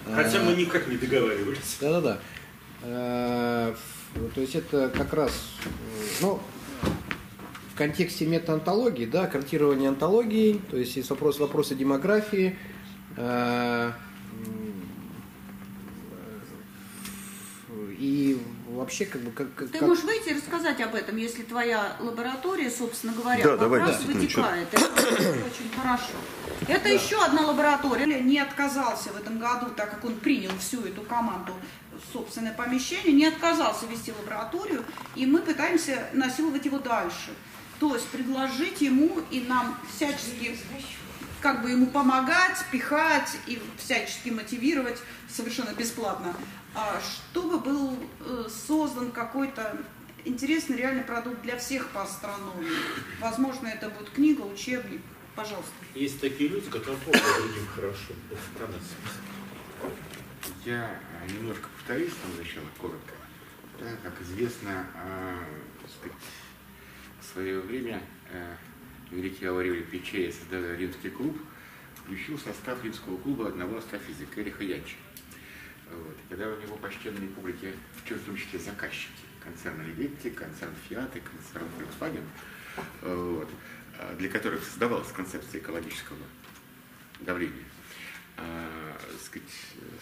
[0.07, 0.15] Да.
[0.15, 1.77] Хотя мы никак не договаривались.
[1.81, 2.19] Да, да,
[2.83, 3.75] да.
[4.35, 5.33] То есть это как раз,
[6.21, 6.41] ну,
[7.75, 12.57] в контексте метаонтологии, да, картирование антологии, то есть есть вопрос, вопросы демографии,
[13.17, 13.91] э,
[17.99, 19.89] и вообще как бы как, Ты как...
[19.89, 24.13] можешь выйти и рассказать об этом, если твоя лаборатория, собственно говоря, да, как раз да,
[24.13, 24.69] вытекает.
[24.73, 26.13] Это очень хорошо.
[26.69, 26.89] Это да.
[26.91, 28.21] еще одна лаборатория.
[28.21, 31.53] Не отказался в этом году, так как он принял всю эту команду
[32.13, 34.85] собственное помещение, не отказался вести лабораторию,
[35.17, 37.33] и мы пытаемся насиловать его дальше.
[37.81, 40.57] То есть предложить ему и нам всячески
[41.41, 44.99] как бы ему помогать, пихать и всячески мотивировать
[45.29, 46.35] совершенно бесплатно,
[46.75, 49.77] а чтобы был э, создан какой-то
[50.25, 52.71] интересный реальный продукт для всех по астрономии.
[53.21, 55.03] Возможно, это будет книга, учебник.
[55.35, 55.73] Пожалуйста.
[55.95, 58.15] Есть такие люди, которые другим хорошо.
[60.65, 63.13] Я э, немножко повторюсь там сначала, коротко.
[63.79, 65.37] Да, как известно, э,
[65.99, 66.17] сказать,
[67.35, 68.57] свое время э,
[69.11, 71.37] великий Аварелий Печея, создавая римский клуб,
[71.97, 74.95] включил состав римского клуба одного астрофизика, Эриха Янча.
[75.91, 76.17] Вот.
[76.29, 79.11] Когда у него почтенные публики, в том числе заказчики,
[79.43, 82.25] концерн Леветти, концерн Фиат и концерн Volkswagen,
[83.03, 83.49] вот,
[84.19, 86.19] для которых создавалась концепция экологического
[87.21, 87.65] давления,
[88.37, 89.49] э, сказать,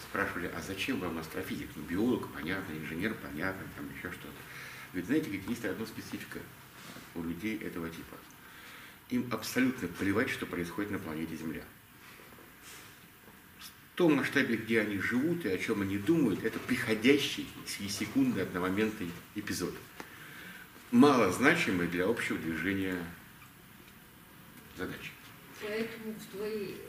[0.01, 1.69] спрашивали, а зачем вам астрофизик?
[1.75, 4.33] Ну, биолог, понятно, инженер, понятно, там еще что-то.
[4.93, 6.39] Ведь знаете, как есть одна специфика
[7.15, 8.17] у людей этого типа.
[9.09, 11.63] Им абсолютно плевать, что происходит на планете Земля.
[13.59, 18.41] В том масштабе, где они живут и о чем они думают, это приходящий с секунды
[18.41, 19.73] одномоментный эпизод.
[20.89, 22.97] Мало значимый для общего движения
[24.77, 25.11] задачи.
[25.61, 26.81] Поэтому в твоей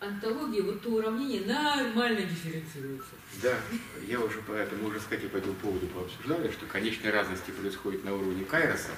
[0.00, 3.14] антологии вот то уравнение нормально дифференцируется.
[3.42, 3.58] Да,
[4.06, 8.44] я уже поэтому уже, кстати, по этому поводу пообсуждали, что конечные разности происходят на уровне
[8.44, 8.90] Кайроса,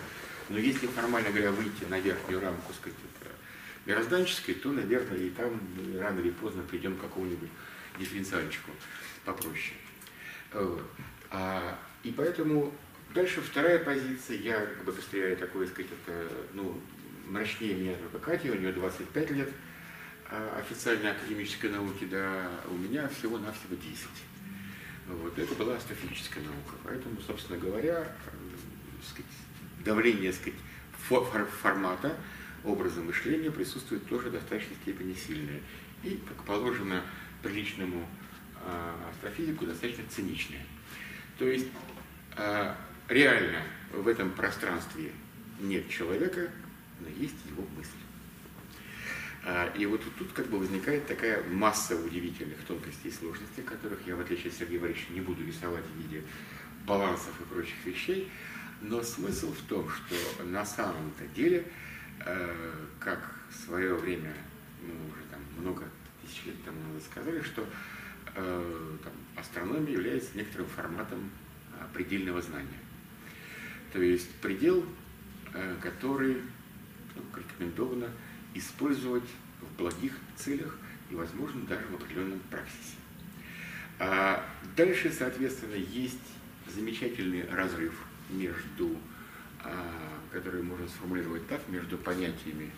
[0.49, 2.97] но если формально говоря выйти на верхнюю рамку, сказать,
[3.87, 5.61] мирозданческой, то, наверное, и там
[5.99, 7.49] рано или поздно придем к какому-нибудь
[7.99, 8.71] дифференциальчику
[9.25, 9.77] попроще.
[11.31, 12.73] А, и поэтому
[13.15, 16.81] дальше вторая позиция, я как бы постреляю такое, сказать, это, ну,
[17.27, 19.51] мрачнее меня только Катя, у нее 25 лет,
[20.31, 24.07] а официальной академической науки, да, у меня всего-навсего 10.
[25.09, 26.75] Вот, это была астрофизическая наука.
[26.85, 28.15] Поэтому, собственно говоря,
[29.03, 29.33] сказать,
[29.89, 30.59] давление сказать,
[31.63, 32.15] формата,
[32.63, 35.61] образа мышления присутствует тоже в достаточной степени сильное.
[36.05, 37.03] И, как положено
[37.43, 38.07] приличному
[38.65, 40.65] э, астрофизику, достаточно циничное.
[41.39, 41.69] То есть
[42.37, 42.75] э,
[43.09, 43.63] реально
[43.95, 45.13] в этом пространстве
[45.59, 46.51] нет человека,
[47.01, 47.91] но есть его мысль.
[49.45, 54.17] А, и вот тут как бы возникает такая масса удивительных тонкостей и сложностей, которых я,
[54.17, 56.23] в отличие от Сергея Борисовича, не буду рисовать в виде
[56.87, 58.31] балансов и прочих вещей.
[58.81, 61.67] Но смысл в том, что на самом-то деле,
[62.25, 64.33] э, как в свое время,
[64.83, 65.85] ну, уже там много
[66.23, 67.67] тысяч лет тому назад сказали, что
[68.35, 71.31] э, там, астрономия является некоторым форматом
[71.75, 72.69] а, предельного знания.
[73.93, 74.85] То есть предел,
[75.55, 76.43] э, который
[77.17, 78.11] ну, рекомендовано
[78.55, 79.29] использовать
[79.61, 80.77] в благих целях
[81.11, 82.97] и, возможно, даже в определенном практике.
[83.99, 84.45] А
[84.77, 86.21] дальше, соответственно, есть
[86.67, 87.95] замечательный разрыв
[88.31, 88.97] между,
[89.63, 92.71] а, который можно сформулировать так, между понятиями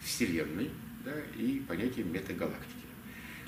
[0.00, 0.70] Вселенной
[1.04, 2.68] да, и понятием метагалактики.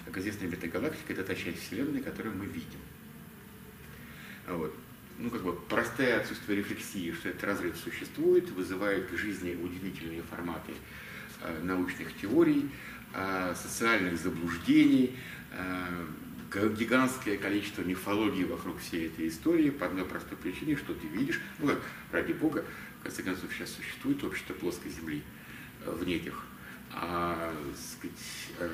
[0.04, 2.80] Как известно, метагалактика– это та часть Вселенной, которую мы видим.
[4.48, 4.74] Вот.
[5.18, 10.72] Ну, как бы простое отсутствие рефлексии, что этот разрыв существует, вызывает к жизни удивительные форматы
[11.44, 12.70] Э, научных теорий,
[13.12, 15.14] э, социальных заблуждений,
[15.52, 16.06] э,
[16.54, 21.68] гигантское количество мифологии вокруг всей этой истории по одной простой причине, что ты видишь, ну
[21.68, 21.80] как,
[22.12, 22.64] ради бога,
[23.00, 25.22] в конце концов, сейчас существует общество плоской земли
[25.84, 26.44] в неких,
[26.92, 28.70] а сказать,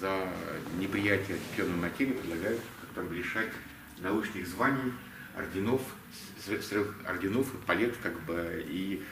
[0.00, 0.28] за
[0.78, 2.60] неприятие темной материи предлагают
[2.94, 3.52] как лишать
[4.00, 4.92] научных званий,
[5.36, 5.82] орденов,
[7.06, 9.02] орденов и палет, как бы, и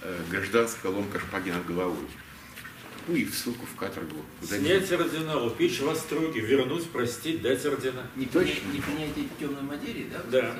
[0.00, 2.06] Э, гражданская ломка шпаги над головой.
[3.06, 4.16] Ну и в ссылку в каторгу.
[4.42, 8.06] Снять ордена, упечь в остроги, вернуть, простить, дать ордена.
[8.16, 8.72] Не, Точно.
[8.72, 10.22] не принятие темной материи, да?
[10.30, 10.56] Да.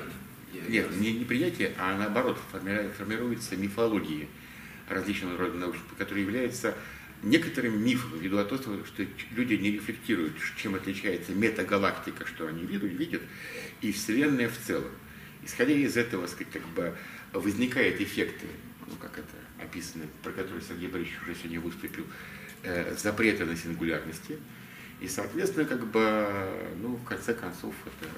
[0.69, 4.27] Нет, не, не принятие, а наоборот формируется мифологии
[4.87, 6.75] различного рода наук, которые являются
[7.23, 13.21] некоторым мифом, ввиду того, что люди не рефлектируют, чем отличается метагалактика, что они видят, видят,
[13.81, 14.91] и Вселенная в целом.
[15.43, 16.95] Исходя из этого, сказать, как бы
[17.33, 18.45] возникают эффекты
[18.87, 22.05] ну как это описано, про который Сергей Борисович уже сегодня выступил,
[22.63, 24.39] э, запрета на сингулярности.
[25.01, 26.27] И, соответственно, как бы,
[26.81, 28.09] ну, в конце концов, это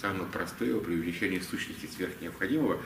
[0.00, 2.80] самое простое преувеличение сущности сверх необходимого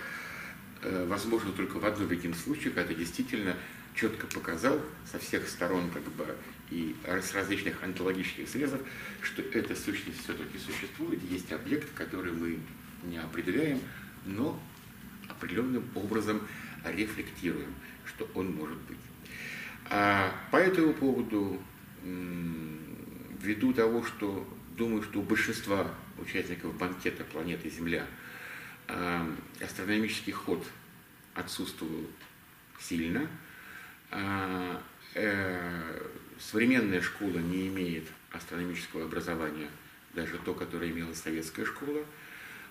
[0.82, 3.56] э, возможно только в одном единственном случае, когда действительно
[3.94, 6.36] четко показал со всех сторон как бы,
[6.70, 8.80] и с различных онтологических срезов,
[9.20, 12.58] что эта сущность все-таки существует, есть объект, который мы
[13.04, 13.80] не определяем,
[14.24, 14.60] но
[15.28, 16.40] определенным образом
[16.84, 17.74] рефлектируем,
[18.04, 18.98] что он может быть.
[19.90, 21.60] А по этому поводу,
[22.02, 28.06] ввиду того, что думаю, что у большинства участников банкета планеты Земля
[28.88, 29.28] а,
[29.60, 30.64] астрономический ход
[31.34, 32.06] отсутствовал
[32.80, 33.26] сильно,
[34.10, 34.82] а,
[35.14, 36.08] э,
[36.38, 39.68] современная школа не имеет астрономического образования,
[40.14, 42.04] даже то, которое имела советская школа,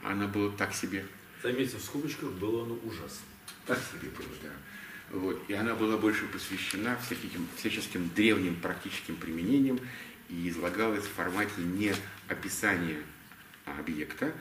[0.04, 1.06] она была так себе.
[1.42, 3.31] Заметьте, в скобочках было оно ужасно
[3.66, 4.50] так себе было, да.
[5.12, 5.44] Вот.
[5.50, 9.80] И она была больше посвящена всяким, всяческим древним практическим применениям
[10.30, 11.94] и излагалось в формате не
[12.28, 12.98] описания
[13.66, 14.34] объекта,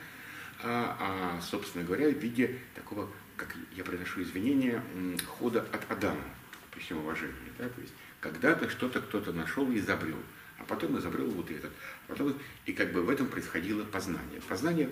[0.63, 4.83] а, а, собственно говоря, в виде такого, как я приношу извинения,
[5.27, 6.25] хода от Адама,
[6.71, 7.35] при всем уважении.
[7.59, 7.69] Да?
[7.69, 10.19] То есть когда-то что-то кто-то нашел и изобрел,
[10.59, 11.73] а потом изобрел вот этот.
[12.07, 14.41] А потом, и как бы в этом происходило познание.
[14.49, 14.91] Познание,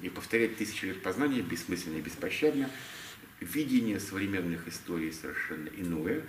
[0.00, 2.70] и повторять тысячи лет познания бессмысленно и беспощадно,
[3.42, 6.24] видение современных историй совершенно иное.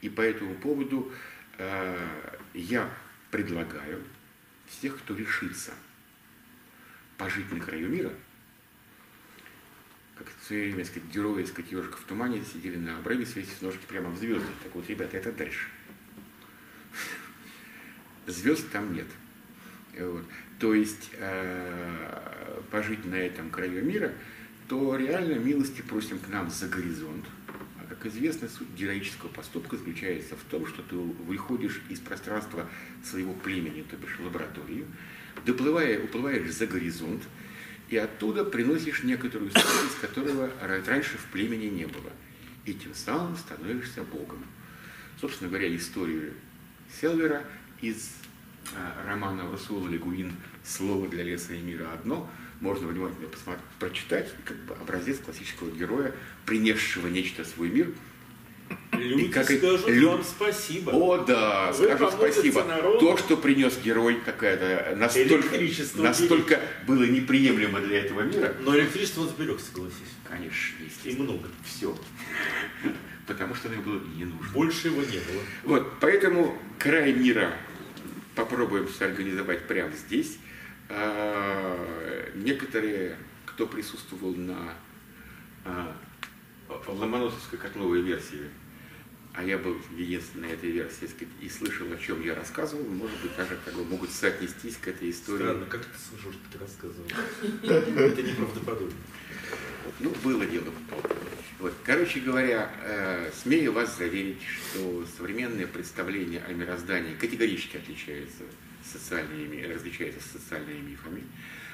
[0.00, 1.12] И по этому поводу
[1.58, 2.08] э,
[2.52, 2.90] я
[3.30, 4.02] предлагаю
[4.66, 5.72] всех, кто решится
[7.16, 8.12] пожить на краю мира,
[10.16, 13.84] как в свое время, сказать, герои, сказать, ежика в тумане сидели на обрыве, свесив ножки
[13.88, 14.48] прямо в звезды.
[14.62, 15.68] Так вот, ребята, это дальше.
[18.26, 19.06] Звезд там нет.
[19.98, 20.24] Вот.
[20.58, 24.12] То есть э, пожить на этом краю мира,
[24.68, 27.24] то реально милости просим к нам за горизонт.
[27.80, 32.68] А как известно, суть героического поступка заключается в том, что ты выходишь из пространства
[33.04, 34.86] своего племени, то бишь лабораторию,
[35.44, 37.22] доплывая, уплываешь за горизонт,
[37.88, 42.10] и оттуда приносишь некоторую стоимость, которого раньше в племени не было.
[42.64, 44.42] И тем самым становишься Богом.
[45.20, 46.32] Собственно говоря, историю
[47.00, 47.44] Селвера
[47.82, 48.12] из
[48.74, 50.32] а, романа Расула Легуин
[50.64, 52.30] «Слово для леса и мира одно»
[52.64, 56.12] можно внимательно посмотреть, прочитать, как бы образец классического героя,
[56.46, 57.92] принесшего нечто в свой мир–
[58.92, 60.10] Люди как скажут лю...
[60.10, 60.90] вам спасибо.
[60.90, 62.64] О, да, Вы скажут спасибо.
[62.64, 63.00] Народу.
[63.00, 65.58] То, что принес герой какая-то, настолько,
[65.96, 68.54] настолько было неприемлемо для этого мира.
[68.60, 69.98] Но электричество он сберег, согласись.
[70.28, 71.48] Конечно, И много.
[71.64, 71.96] Все.
[73.26, 74.52] Потому что оно было не нужно.
[74.52, 75.42] Больше его не было.
[75.64, 77.56] Вот, поэтому край мира
[78.34, 80.38] попробуем организовать прямо здесь.
[80.96, 83.16] А, некоторые,
[83.46, 84.74] кто присутствовал на
[85.64, 85.96] а,
[86.86, 88.48] Ломоносовской котловой версии
[89.34, 93.58] а я был единственной этой версии и слышал, о чем я рассказывал, может быть, даже
[93.64, 95.42] как бы могут соотнестись к этой истории.
[95.42, 97.06] Странно, как ты слышал, что ты рассказывал?
[98.04, 98.94] Это неправдоподобно.
[99.98, 100.66] Ну, было дело.
[101.58, 101.74] Вот.
[101.82, 108.44] Короче говоря, э, смею вас заверить, что современное представление о мироздании категорически отличается
[108.98, 111.22] социальными, различается социальными мифами.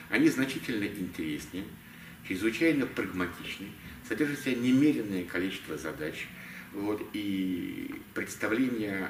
[0.08, 1.64] Они значительно интереснее,
[2.26, 3.68] чрезвычайно прагматичны,
[4.08, 6.26] содержат в себе немеренное количество задач–
[6.72, 9.08] вот, и представление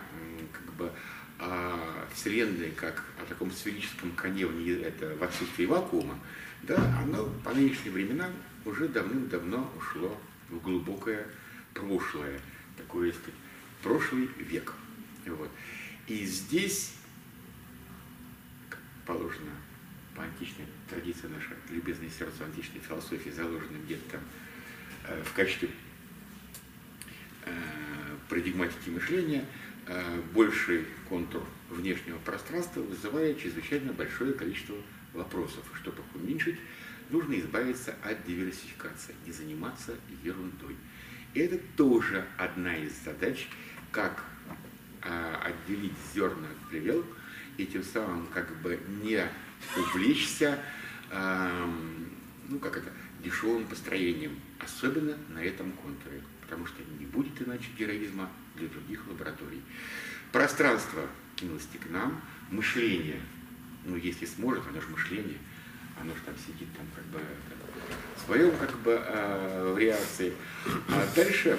[0.53, 0.93] как бы,
[1.39, 4.45] о Вселенной как о таком сферическом коне
[4.83, 6.19] это в отсутствии вакуума,
[6.63, 8.33] да, оно по нынешним временам
[8.65, 11.27] уже давным-давно ушло в глубокое
[11.75, 12.41] прошлое,
[12.77, 13.35] такое, сказать,
[13.83, 14.73] прошлый век.
[15.27, 15.51] Вот.
[16.09, 16.95] И здесь,
[19.11, 19.51] положено
[20.15, 24.21] по античной традиции нашей любезной сердцу античной философии, заложенной где-то там
[25.09, 25.69] э, в качестве
[27.45, 27.51] Э,
[28.29, 29.45] парадигматики мышления
[29.87, 34.77] э, больший контур внешнего пространства вызывает чрезвычайно большое количество
[35.15, 35.65] вопросов.
[35.81, 36.59] Чтобы их уменьшить,
[37.09, 40.77] нужно избавиться от диверсификации, не заниматься ерундой.
[41.35, 43.49] И это тоже одна из задач,
[43.91, 44.23] как
[45.03, 47.05] э, отделить зерна от плевел
[47.63, 49.25] и тем самым как бы не
[49.77, 50.59] увлечься,
[51.11, 52.91] ну как это,
[53.23, 59.63] дешевым построением, особенно на этом контуре потому что не будет иначе героизма для других лабораторий.
[60.33, 61.07] Пространство
[61.41, 63.21] милости к нам, мышление,
[63.85, 65.39] ну если сможет, оно же мышление,
[66.01, 67.21] оно же там сидит там как бы
[68.17, 70.33] в своем как бы э, в реакции.
[70.89, 71.57] А дальше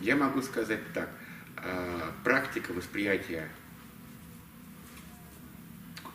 [0.00, 1.10] я могу сказать так,
[1.56, 3.48] э, практика восприятия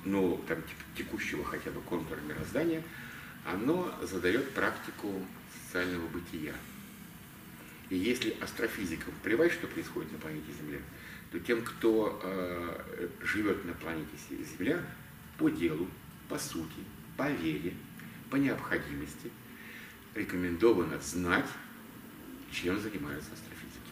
[0.08, 0.58] ну, там,
[0.96, 2.84] текущего хотя бы контура мироздания,
[3.46, 6.54] оно задает практику социального бытия.
[7.90, 10.80] И если астрофизикам плевать, что происходит на планете Земля,
[11.32, 14.82] то тем, кто э, живет на планете Земля,
[15.38, 15.88] по делу,
[16.30, 16.84] по сути,
[17.16, 17.74] по вере,
[18.30, 19.32] по необходимости,
[20.16, 21.48] рекомендовано знать,
[22.52, 23.92] чем занимаются астрофизики.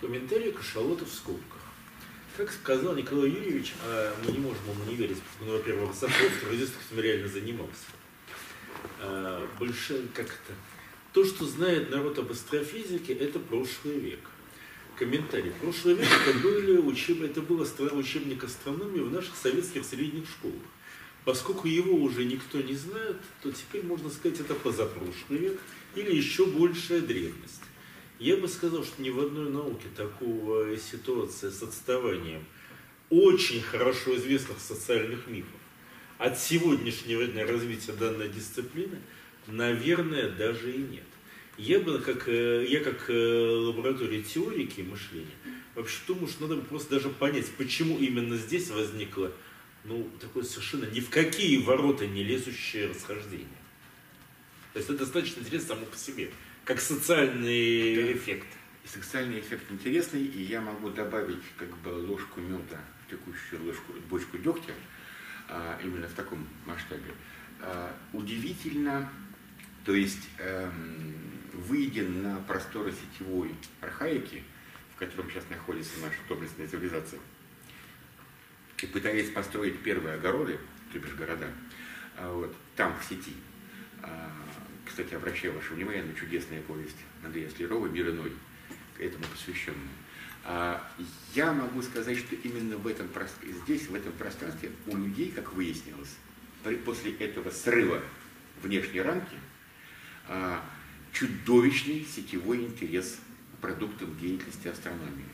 [0.00, 1.60] Комментарий Кашалота в скобках.
[2.40, 6.40] Как сказал Николай Юрьевич, а мы не можем ему не верить, потому что, во-первых, Сахов
[6.40, 7.84] террористом реально занимался.
[8.98, 10.54] А, больше как-то
[11.12, 14.20] то, что знает народ об астрофизике, это прошлый век.
[14.96, 15.52] Комментарий.
[15.60, 17.20] Прошлый век это, были учеб...
[17.20, 20.62] это был учебник астрономии в наших советских средних школах.
[21.26, 25.60] Поскольку его уже никто не знает, то теперь можно сказать, это позапрошлый век
[25.94, 27.60] или еще большая древность.
[28.20, 32.44] Я бы сказал, что ни в одной науке такого ситуации с отставанием
[33.08, 35.58] очень хорошо известных социальных мифов
[36.18, 39.00] от сегодняшнего дня развития данной дисциплины–
[39.46, 41.04] Наверное, даже и нет.
[41.56, 45.26] Я бы как, э, я как э, лаборатория теорики мышления
[45.74, 49.32] вообще думаю, что надо просто даже понять, почему именно здесь возникло
[49.84, 53.48] ну, такое совершенно ни в какие ворота не лезущее расхождение.
[54.72, 56.30] То есть это достаточно интересно само по себе,
[56.64, 58.12] как социальный да.
[58.12, 58.46] эффект.
[58.84, 62.80] И социальный эффект интересный, и я могу добавить как бы ложку меда
[63.10, 64.72] текущую ложку, бочку дегтя,
[65.48, 67.12] а, именно в таком масштабе.
[67.60, 69.10] А, удивительно,
[69.84, 71.14] то есть, эм,
[71.52, 74.44] выйдя на просторы сетевой архаики,
[74.94, 77.20] в котором сейчас находится наша доблестная цивилизация,
[78.80, 80.58] и пытаясь построить первые огороды,
[80.92, 81.48] то бишь города,
[82.16, 83.34] а, вот, там, в сети,
[84.90, 88.32] кстати, обращаю ваше внимание на чудесную повесть Андрея Слерова «Мир иной»,
[88.98, 89.88] этому посвященную.
[91.34, 93.08] Я могу сказать, что именно в этом,
[93.64, 96.16] здесь, в этом пространстве, у людей, как выяснилось,
[96.84, 98.02] после этого срыва
[98.62, 99.36] внешней рамки,
[100.26, 100.64] а,
[101.12, 103.20] чудовищный сетевой интерес
[103.54, 105.24] к продуктам деятельности астрономии.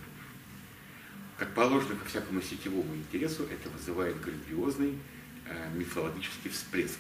[1.39, 4.99] Как положено ко всякому сетевому интересу, это вызывает грандиозный
[5.47, 6.99] э, мифологический всплеск.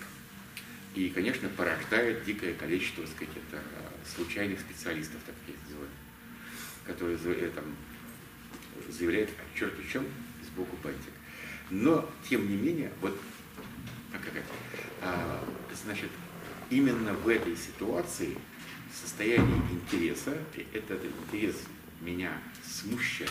[0.96, 3.62] И, конечно, порождает дикое количество, так сказать, это,
[4.16, 5.90] случайных специалистов, так я называю,
[6.86, 7.64] которые там,
[8.88, 10.06] заявляют о черт о чем,
[10.46, 11.12] сбоку бантик.
[11.68, 13.14] Но, тем не менее, вот
[15.02, 15.44] а,
[15.84, 16.10] значит,
[16.70, 18.36] именно в этой ситуации
[18.90, 20.36] состояние интереса,
[20.72, 21.56] этот интерес
[22.00, 22.32] меня
[22.64, 23.30] смущает,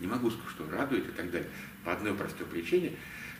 [0.00, 1.50] не могу сказать, что радует и так далее,
[1.84, 2.92] по одной простой причине,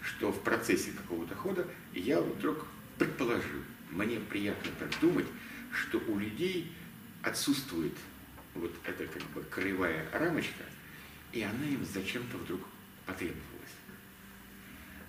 [0.06, 2.66] что в процессе какого-то хода я вдруг
[2.98, 5.26] предположил, мне приятно так думать,
[5.72, 6.72] что у людей
[7.22, 7.92] отсутствует
[8.54, 10.64] вот эта как бы краевая рамочка,
[11.32, 12.60] и она им зачем-то вдруг
[13.04, 13.42] потребовалась.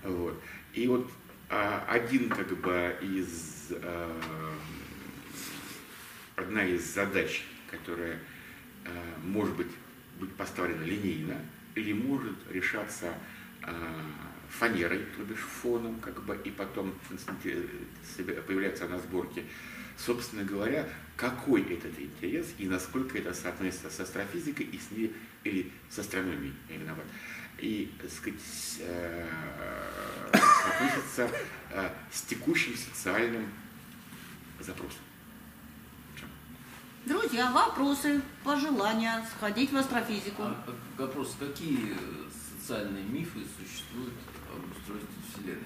[0.04, 0.42] Вот.
[0.74, 1.10] И вот
[1.50, 4.20] а, один как бы из, а,
[6.36, 8.20] одна из задач, которая
[8.86, 9.72] а, может быть,
[10.20, 11.40] быть поставлена линейно
[11.76, 13.14] или может решаться
[13.62, 14.04] а,
[14.50, 16.94] фанерой, то бишь фоном, как бы, и потом
[18.48, 19.44] появляться на сборке.
[19.98, 25.72] Собственно говоря, какой этот интерес и насколько это соотносится с астрофизикой и с ней, или
[25.90, 27.06] с астрономией, я виноват
[27.60, 28.40] и, так сказать,
[28.80, 29.28] э,
[30.34, 31.30] соотносится
[31.72, 33.52] э, с текущим социальным
[34.60, 35.00] запросом.
[37.06, 40.44] Друзья, вопросы, пожелания сходить в астрофизику.
[40.44, 40.66] А,
[40.98, 41.96] вопрос, какие
[42.60, 44.14] социальные мифы существуют
[45.48, 45.62] Вселенной?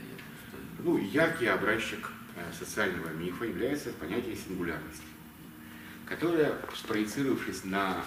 [0.80, 5.04] Ну, яркий образчик э, социального мифа является понятие сингулярности,
[6.06, 8.04] которое, спроецировавшись на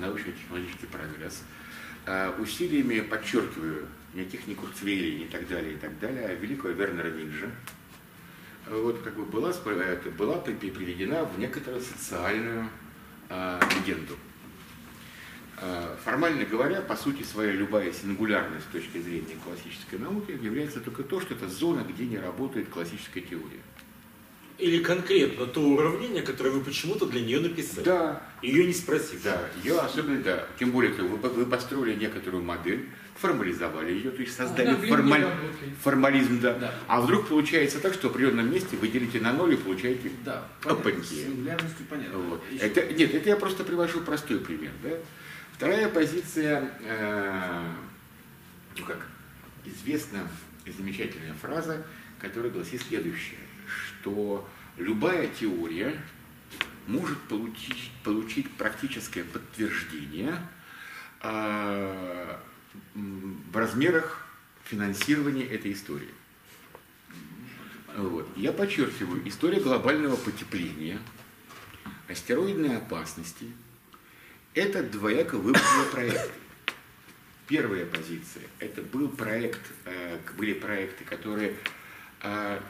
[0.00, 1.42] научно-технологический прогресс,
[2.06, 7.50] Э, усилиями, подчеркиваю, не Курцвейли и так далее, и так далее, а великого Вернера Ниджа,
[8.70, 9.52] вот как бы была,
[10.16, 10.38] была
[10.70, 12.68] приведена в некоторую социальную
[13.28, 14.16] э, легенду.
[15.58, 21.02] Э, формально говоря, по сути своя любая сингулярность с точки зрения классической науки является только
[21.02, 23.62] то, что это зона, где не работает классическая теория.
[24.58, 27.84] Или конкретно то уравнение, которое вы почему-то для нее написали.
[27.84, 28.22] Да.
[28.40, 29.22] Ее не спросив.
[29.22, 30.46] Да, ее особенно, да.
[30.58, 35.26] Тем более, вы, вы построили некоторую модель, формализовали ее, то есть создали да, формаль...
[35.82, 36.54] формализм, да.
[36.54, 36.74] да.
[36.86, 40.48] А вдруг получается так, что в определенном месте вы делите на ноль и получаете да,
[40.64, 41.26] опаньки.
[41.90, 42.18] понятно.
[42.18, 42.42] Вот.
[42.58, 44.72] Это, нет, это я просто привожу простой пример.
[44.82, 44.90] Да?
[45.56, 47.72] Вторая позиция, э,
[48.76, 49.06] ну как,
[49.64, 50.28] известна
[50.66, 51.84] замечательная фраза,
[52.18, 53.38] которая гласит следующее
[54.06, 56.00] что любая теория
[56.86, 60.36] может получить, получить практическое подтверждение
[61.22, 62.36] э,
[62.94, 64.26] в размерах
[64.64, 66.14] финансирования этой истории.
[67.96, 68.28] Вот.
[68.36, 70.98] Я подчеркиваю, история глобального потепления,
[72.08, 73.46] астероидной опасности–
[74.56, 76.30] это двояко выбранные проекты.
[77.46, 81.54] Первая позиция– это был проект, э, были проекты, которые
[82.22, 82.60] э,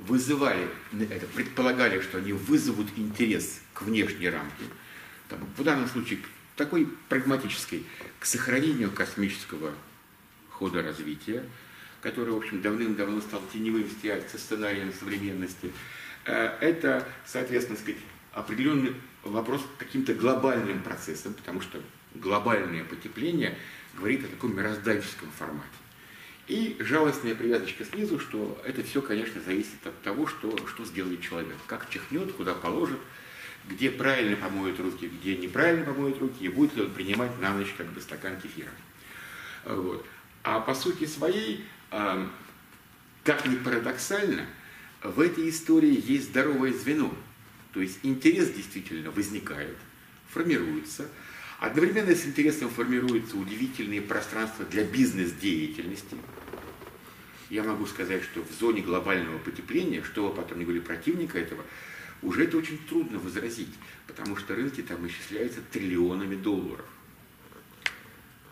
[0.00, 4.64] вызывали, это, предполагали, что они вызовут интерес к внешней рамке,
[5.30, 6.18] там, в данном случае
[6.56, 7.86] такой прагматической,
[8.18, 9.72] к сохранению космического
[10.50, 11.44] хода развития,
[12.02, 15.72] который, в общем, давным-давно стал теневым сценарием современности.
[16.26, 18.00] Э, это, соответственно, сказать,
[18.38, 21.80] определенный вопрос каким-то глобальным процессам, потому что
[22.14, 23.56] глобальное потепление
[23.96, 25.66] говорит о таком мирозданческом формате.
[26.46, 31.56] И жалостная привязочка снизу, что это все, конечно, зависит от того, что, что сделает человек.
[31.66, 32.98] Как чихнет, куда положит,
[33.68, 37.74] где правильно помоет руки, где неправильно помоет руки, и будет ли он принимать на ночь
[37.76, 38.70] как бы стакан кефира.
[39.66, 40.06] Вот.
[40.42, 44.46] А по сути своей, как ни парадоксально,
[45.02, 47.12] в этой истории есть здоровое звено.
[47.78, 49.76] То есть интерес действительно возникает,
[50.30, 51.06] формируется.
[51.60, 56.16] Одновременно с интересом формируются удивительные пространства для бизнес-деятельности.
[57.50, 61.62] Я могу сказать, что в зоне глобального потепления, что вы потом не говорили противника этого,
[62.20, 63.72] уже это очень трудно возразить,
[64.08, 66.84] потому что рынки там исчисляются триллионами долларов.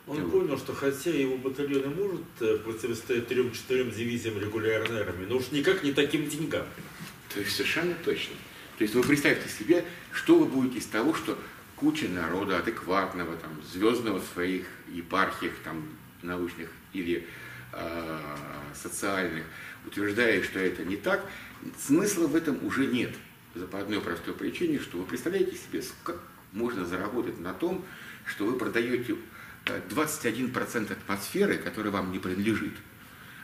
[0.06, 0.30] Он вот.
[0.30, 5.50] понял, что хотя его батальон и может э, противостоять трем-четырем дивизиям регулярной армии, но уж
[5.50, 6.66] никак не таким деньгам.
[7.34, 8.36] То есть совершенно точно.
[8.76, 11.38] То есть вы представьте себе, что вы будете из того, что
[11.76, 15.88] куча народа адекватного, там, звездного в своих епархиях там,
[16.22, 17.26] научных или
[17.72, 18.20] э,
[18.74, 19.44] социальных,
[19.86, 21.24] утверждает, что это не так,
[21.78, 23.14] смысла в этом уже нет.
[23.70, 26.20] По одной простой причине, что вы представляете себе, как
[26.52, 27.84] можно заработать на том,
[28.26, 29.16] что вы продаете
[29.64, 32.74] 21% атмосферы, которая вам не принадлежит,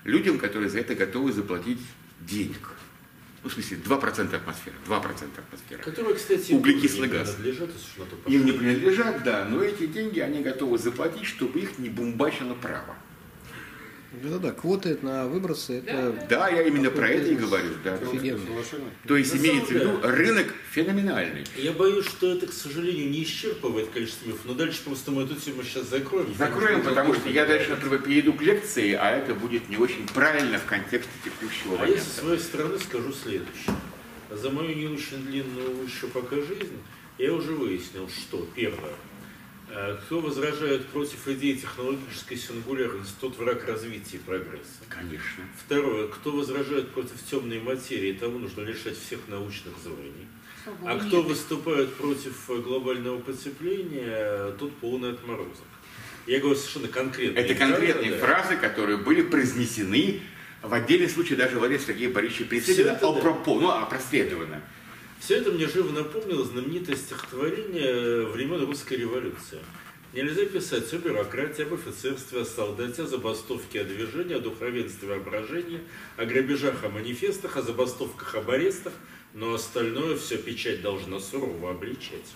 [0.05, 1.81] людям, которые за это готовы заплатить
[2.21, 2.69] денег.
[3.43, 5.01] Ну, в смысле, 2% атмосферы, 2%
[5.37, 5.83] атмосферы.
[5.83, 7.31] Которые, кстати, углекислый газ.
[7.31, 7.71] Принадлежат,
[8.27, 12.97] им не принадлежат, да, но эти деньги они готовы заплатить, чтобы их не бумбачило право.
[14.21, 16.27] Да-да-да, квоты на выбросы это...
[16.29, 17.71] Да, я именно про это и говорю.
[17.83, 18.41] Да, офигенно.
[19.07, 21.45] То есть имеется в виду рынок феноменальный.
[21.57, 25.37] Я боюсь, что это, к сожалению, не исчерпывает количество мифов, но дальше просто мы эту
[25.37, 26.35] тему сейчас закроем.
[26.37, 30.59] Закроем, потому что я дальше, например, перейду к лекции, а это будет не очень правильно
[30.59, 31.99] в контексте текущего а момента.
[31.99, 33.75] я со своей стороны скажу следующее.
[34.31, 36.79] За мою не очень длинную еще пока жизнь
[37.19, 38.95] я уже выяснил, что первое–
[40.07, 44.83] кто возражает против идеи технологической сингулярности, тот враг развития и прогресса.
[44.89, 45.45] Конечно.
[45.65, 46.09] Второе.
[46.09, 50.27] Кто возражает против темной материи, того нужно лишать всех научных званий.
[50.85, 55.65] А кто выступает против глобального потепления, тот полный отморозок.
[56.27, 57.39] Я говорю совершенно конкретно.
[57.39, 58.27] Это конкретные фразы, да.
[58.27, 60.21] фразы, которые были произнесены
[60.63, 63.43] в отдельном случае даже Валерий Сергей Борисович Прицепина, а, да.
[63.47, 64.63] ну, а проследовано.
[65.23, 69.61] Все это мне живо напомнило знаменитое стихотворение времен русской революции.
[70.13, 75.21] Нельзя писать о бюрократии, об офицерстве, о солдате, о забастовке, о движении, о духовенстве, о
[75.21, 75.81] брожении,
[76.17, 78.93] о грабежах, о манифестах, о забастовках, об арестах,
[79.33, 82.35] но остальное все печать должна сурово обличать.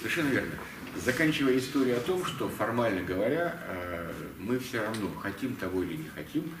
[0.00, 0.58] Совершенно верно.
[0.96, 6.08] Заканчивая историю о том, что формально говоря, э, мы все равно хотим того или не
[6.08, 6.52] хотим,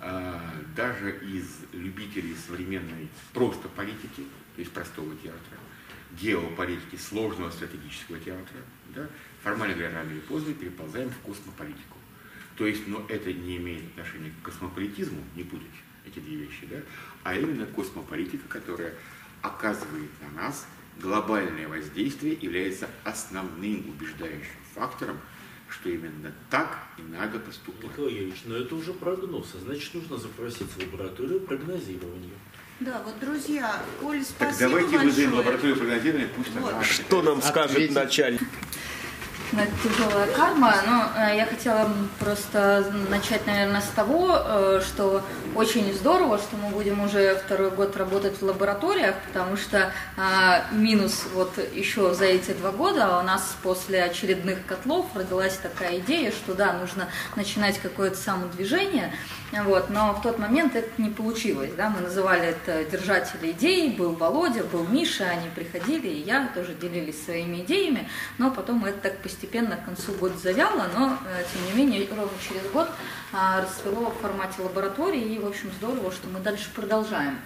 [0.00, 4.24] даже из любителей современной просто политики,
[4.54, 5.58] то есть простого театра,
[6.12, 8.58] геополитики, сложного стратегического театра,
[8.94, 9.08] да,
[9.42, 11.98] формально говоря, рано или поздно переползаем в космополитику.
[12.56, 15.66] То есть, но это не имеет отношения к космополитизму, не путать
[16.06, 16.78] эти две вещи, да,
[17.24, 18.94] а именно космополитика, которая
[19.42, 20.66] оказывает на нас
[21.00, 25.18] глобальное воздействие, является основным убеждающим фактором
[25.68, 27.82] что именно так и надо поступать.
[27.84, 32.34] Николай Юрьевич, но это уже прогноз, а значит нужно запросить лабораторию прогнозирования.
[32.80, 35.04] Да, вот, друзья, Оль, спасибо Так давайте большое.
[35.06, 36.72] вызовем лабораторию прогнозирования, пусть вот.
[36.74, 36.84] она...
[36.84, 38.42] Что нам скажет начальник?
[39.52, 45.22] Это тяжелая карма, но э, я хотела просто начать, наверное, с того, э, что
[45.56, 51.24] очень здорово, что мы будем уже второй год работать в лабораториях, потому что а, минус
[51.32, 56.54] вот еще за эти два года у нас после очередных котлов родилась такая идея, что
[56.54, 59.12] да, нужно начинать какое-то самодвижение,
[59.64, 61.70] вот, но в тот момент это не получилось.
[61.76, 61.88] Да?
[61.88, 67.24] Мы называли это держатели идей, был Володя, был Миша, они приходили, и я тоже делились
[67.24, 71.84] своими идеями, но потом это так постепенно к концу года завяло, но э, тем не
[71.84, 72.88] менее ровно через год
[73.32, 77.38] а, расцвело в формате лаборатории, и в общем здорово, что мы дальше продолжаем.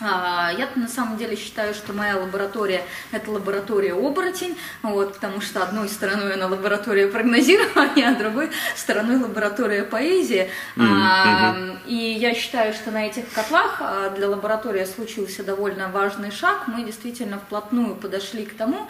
[0.00, 2.82] А, я на самом деле считаю, что моя лаборатория–
[3.12, 9.84] это лаборатория оборотень, вот, потому что одной стороной она лаборатория прогнозирования, а другой стороной лаборатория
[9.84, 10.50] поэзии.
[10.76, 11.80] Mm-hmm.
[11.86, 16.66] И я считаю, что на этих котлах а, для лаборатории случился довольно важный шаг.
[16.66, 18.88] Мы действительно вплотную подошли к тому,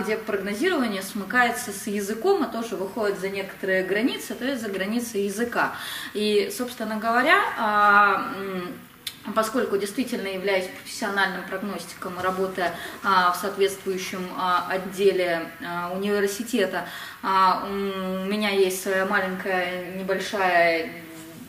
[0.00, 5.18] где прогнозирование смыкается с языком, а тоже выходит за некоторые границы, то есть за границы
[5.18, 5.74] языка.
[6.14, 7.38] И, собственно говоря,
[9.34, 16.86] поскольку действительно являюсь профессиональным прогностиком, работая а, в соответствующем а, отделе а, университета,
[17.22, 20.90] а, у меня есть своя маленькая небольшая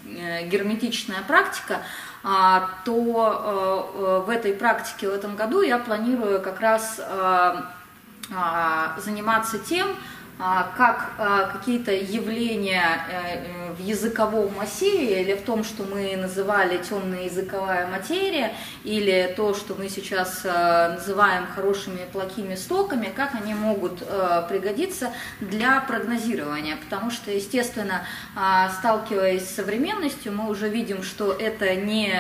[0.05, 1.81] э, герметичная практика,
[2.23, 7.73] а, то а, в этой практике в этом году я планирую как раз а,
[8.35, 9.87] а, заниматься тем,
[10.39, 17.25] как а, какие-то явления э, в языковом массиве или в том, что мы называли темная
[17.25, 18.53] языковая материя,
[18.85, 23.99] или то, что мы сейчас а, называем хорошими и плохими стоками, как они могут
[24.47, 25.11] пригодиться
[25.41, 26.77] для прогнозирования.
[26.77, 28.05] Потому что, естественно,
[28.79, 32.13] сталкиваясь с современностью, мы уже видим, что это не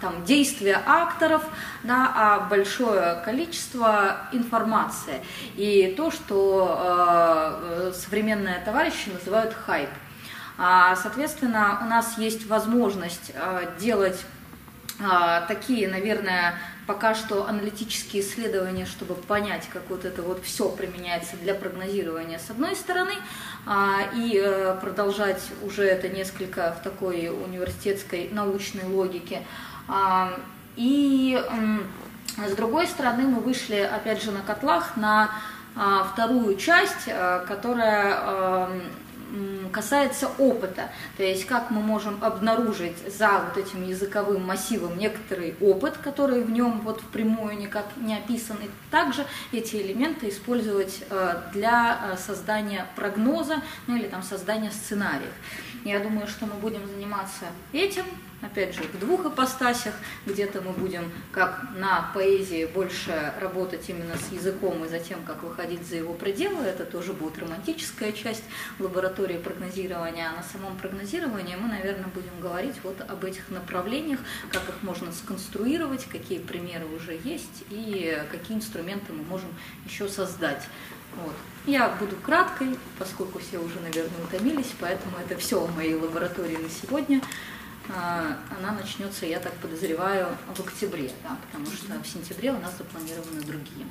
[0.00, 1.44] там, действия акторов,
[1.84, 5.22] да, а большое количество информации.
[5.56, 7.35] И то, что Э,
[7.94, 9.90] современные товарищи называют хайп.
[10.58, 14.24] А, соответственно, у нас есть возможность э, делать
[14.98, 21.36] э, такие, наверное, пока что аналитические исследования, чтобы понять, как вот это вот все применяется
[21.36, 23.12] для прогнозирования с одной стороны,
[23.66, 29.42] а, и продолжать уже это несколько в такой университетской научной логике.
[29.88, 30.38] А,
[30.76, 31.42] и
[32.46, 35.30] с другой стороны мы вышли, опять же, на котлах на
[35.76, 38.68] вторую часть, а, которая
[39.72, 45.98] касается опыта, то есть как мы можем обнаружить за вот этим языковым массивом некоторый опыт,
[45.98, 52.16] который в нем вот впрямую никак не описан, и также эти элементы использовать а, для
[52.16, 53.56] создания прогноза,
[53.86, 55.32] ну или там создания сценариев.
[55.84, 58.04] Я думаю, что мы будем заниматься этим,
[58.42, 59.94] опять же, в двух ипостасях.
[60.26, 65.86] Где-то мы будем, как на поэзии, больше работать именно с языком и затем, как выходить
[65.86, 66.64] за его пределы.
[66.64, 68.44] Это тоже будет романтическая часть
[68.78, 70.30] лаборатории прогнозирования.
[70.30, 74.20] А на самом прогнозировании мы, наверное, будем говорить вот об этих направлениях,
[74.50, 79.48] как их можно сконструировать, какие примеры уже есть и какие инструменты мы можем
[79.84, 80.62] еще создать.
[81.24, 81.34] Вот.
[81.64, 86.68] Я буду краткой, поскольку все уже, наверное, утомились, поэтому это все в моей лаборатории на
[86.68, 87.22] сегодня.
[87.94, 92.76] А, она начнется, я так подозреваю, в октябре, да, потому что в сентябре у нас
[92.76, 93.86] запланированы другие.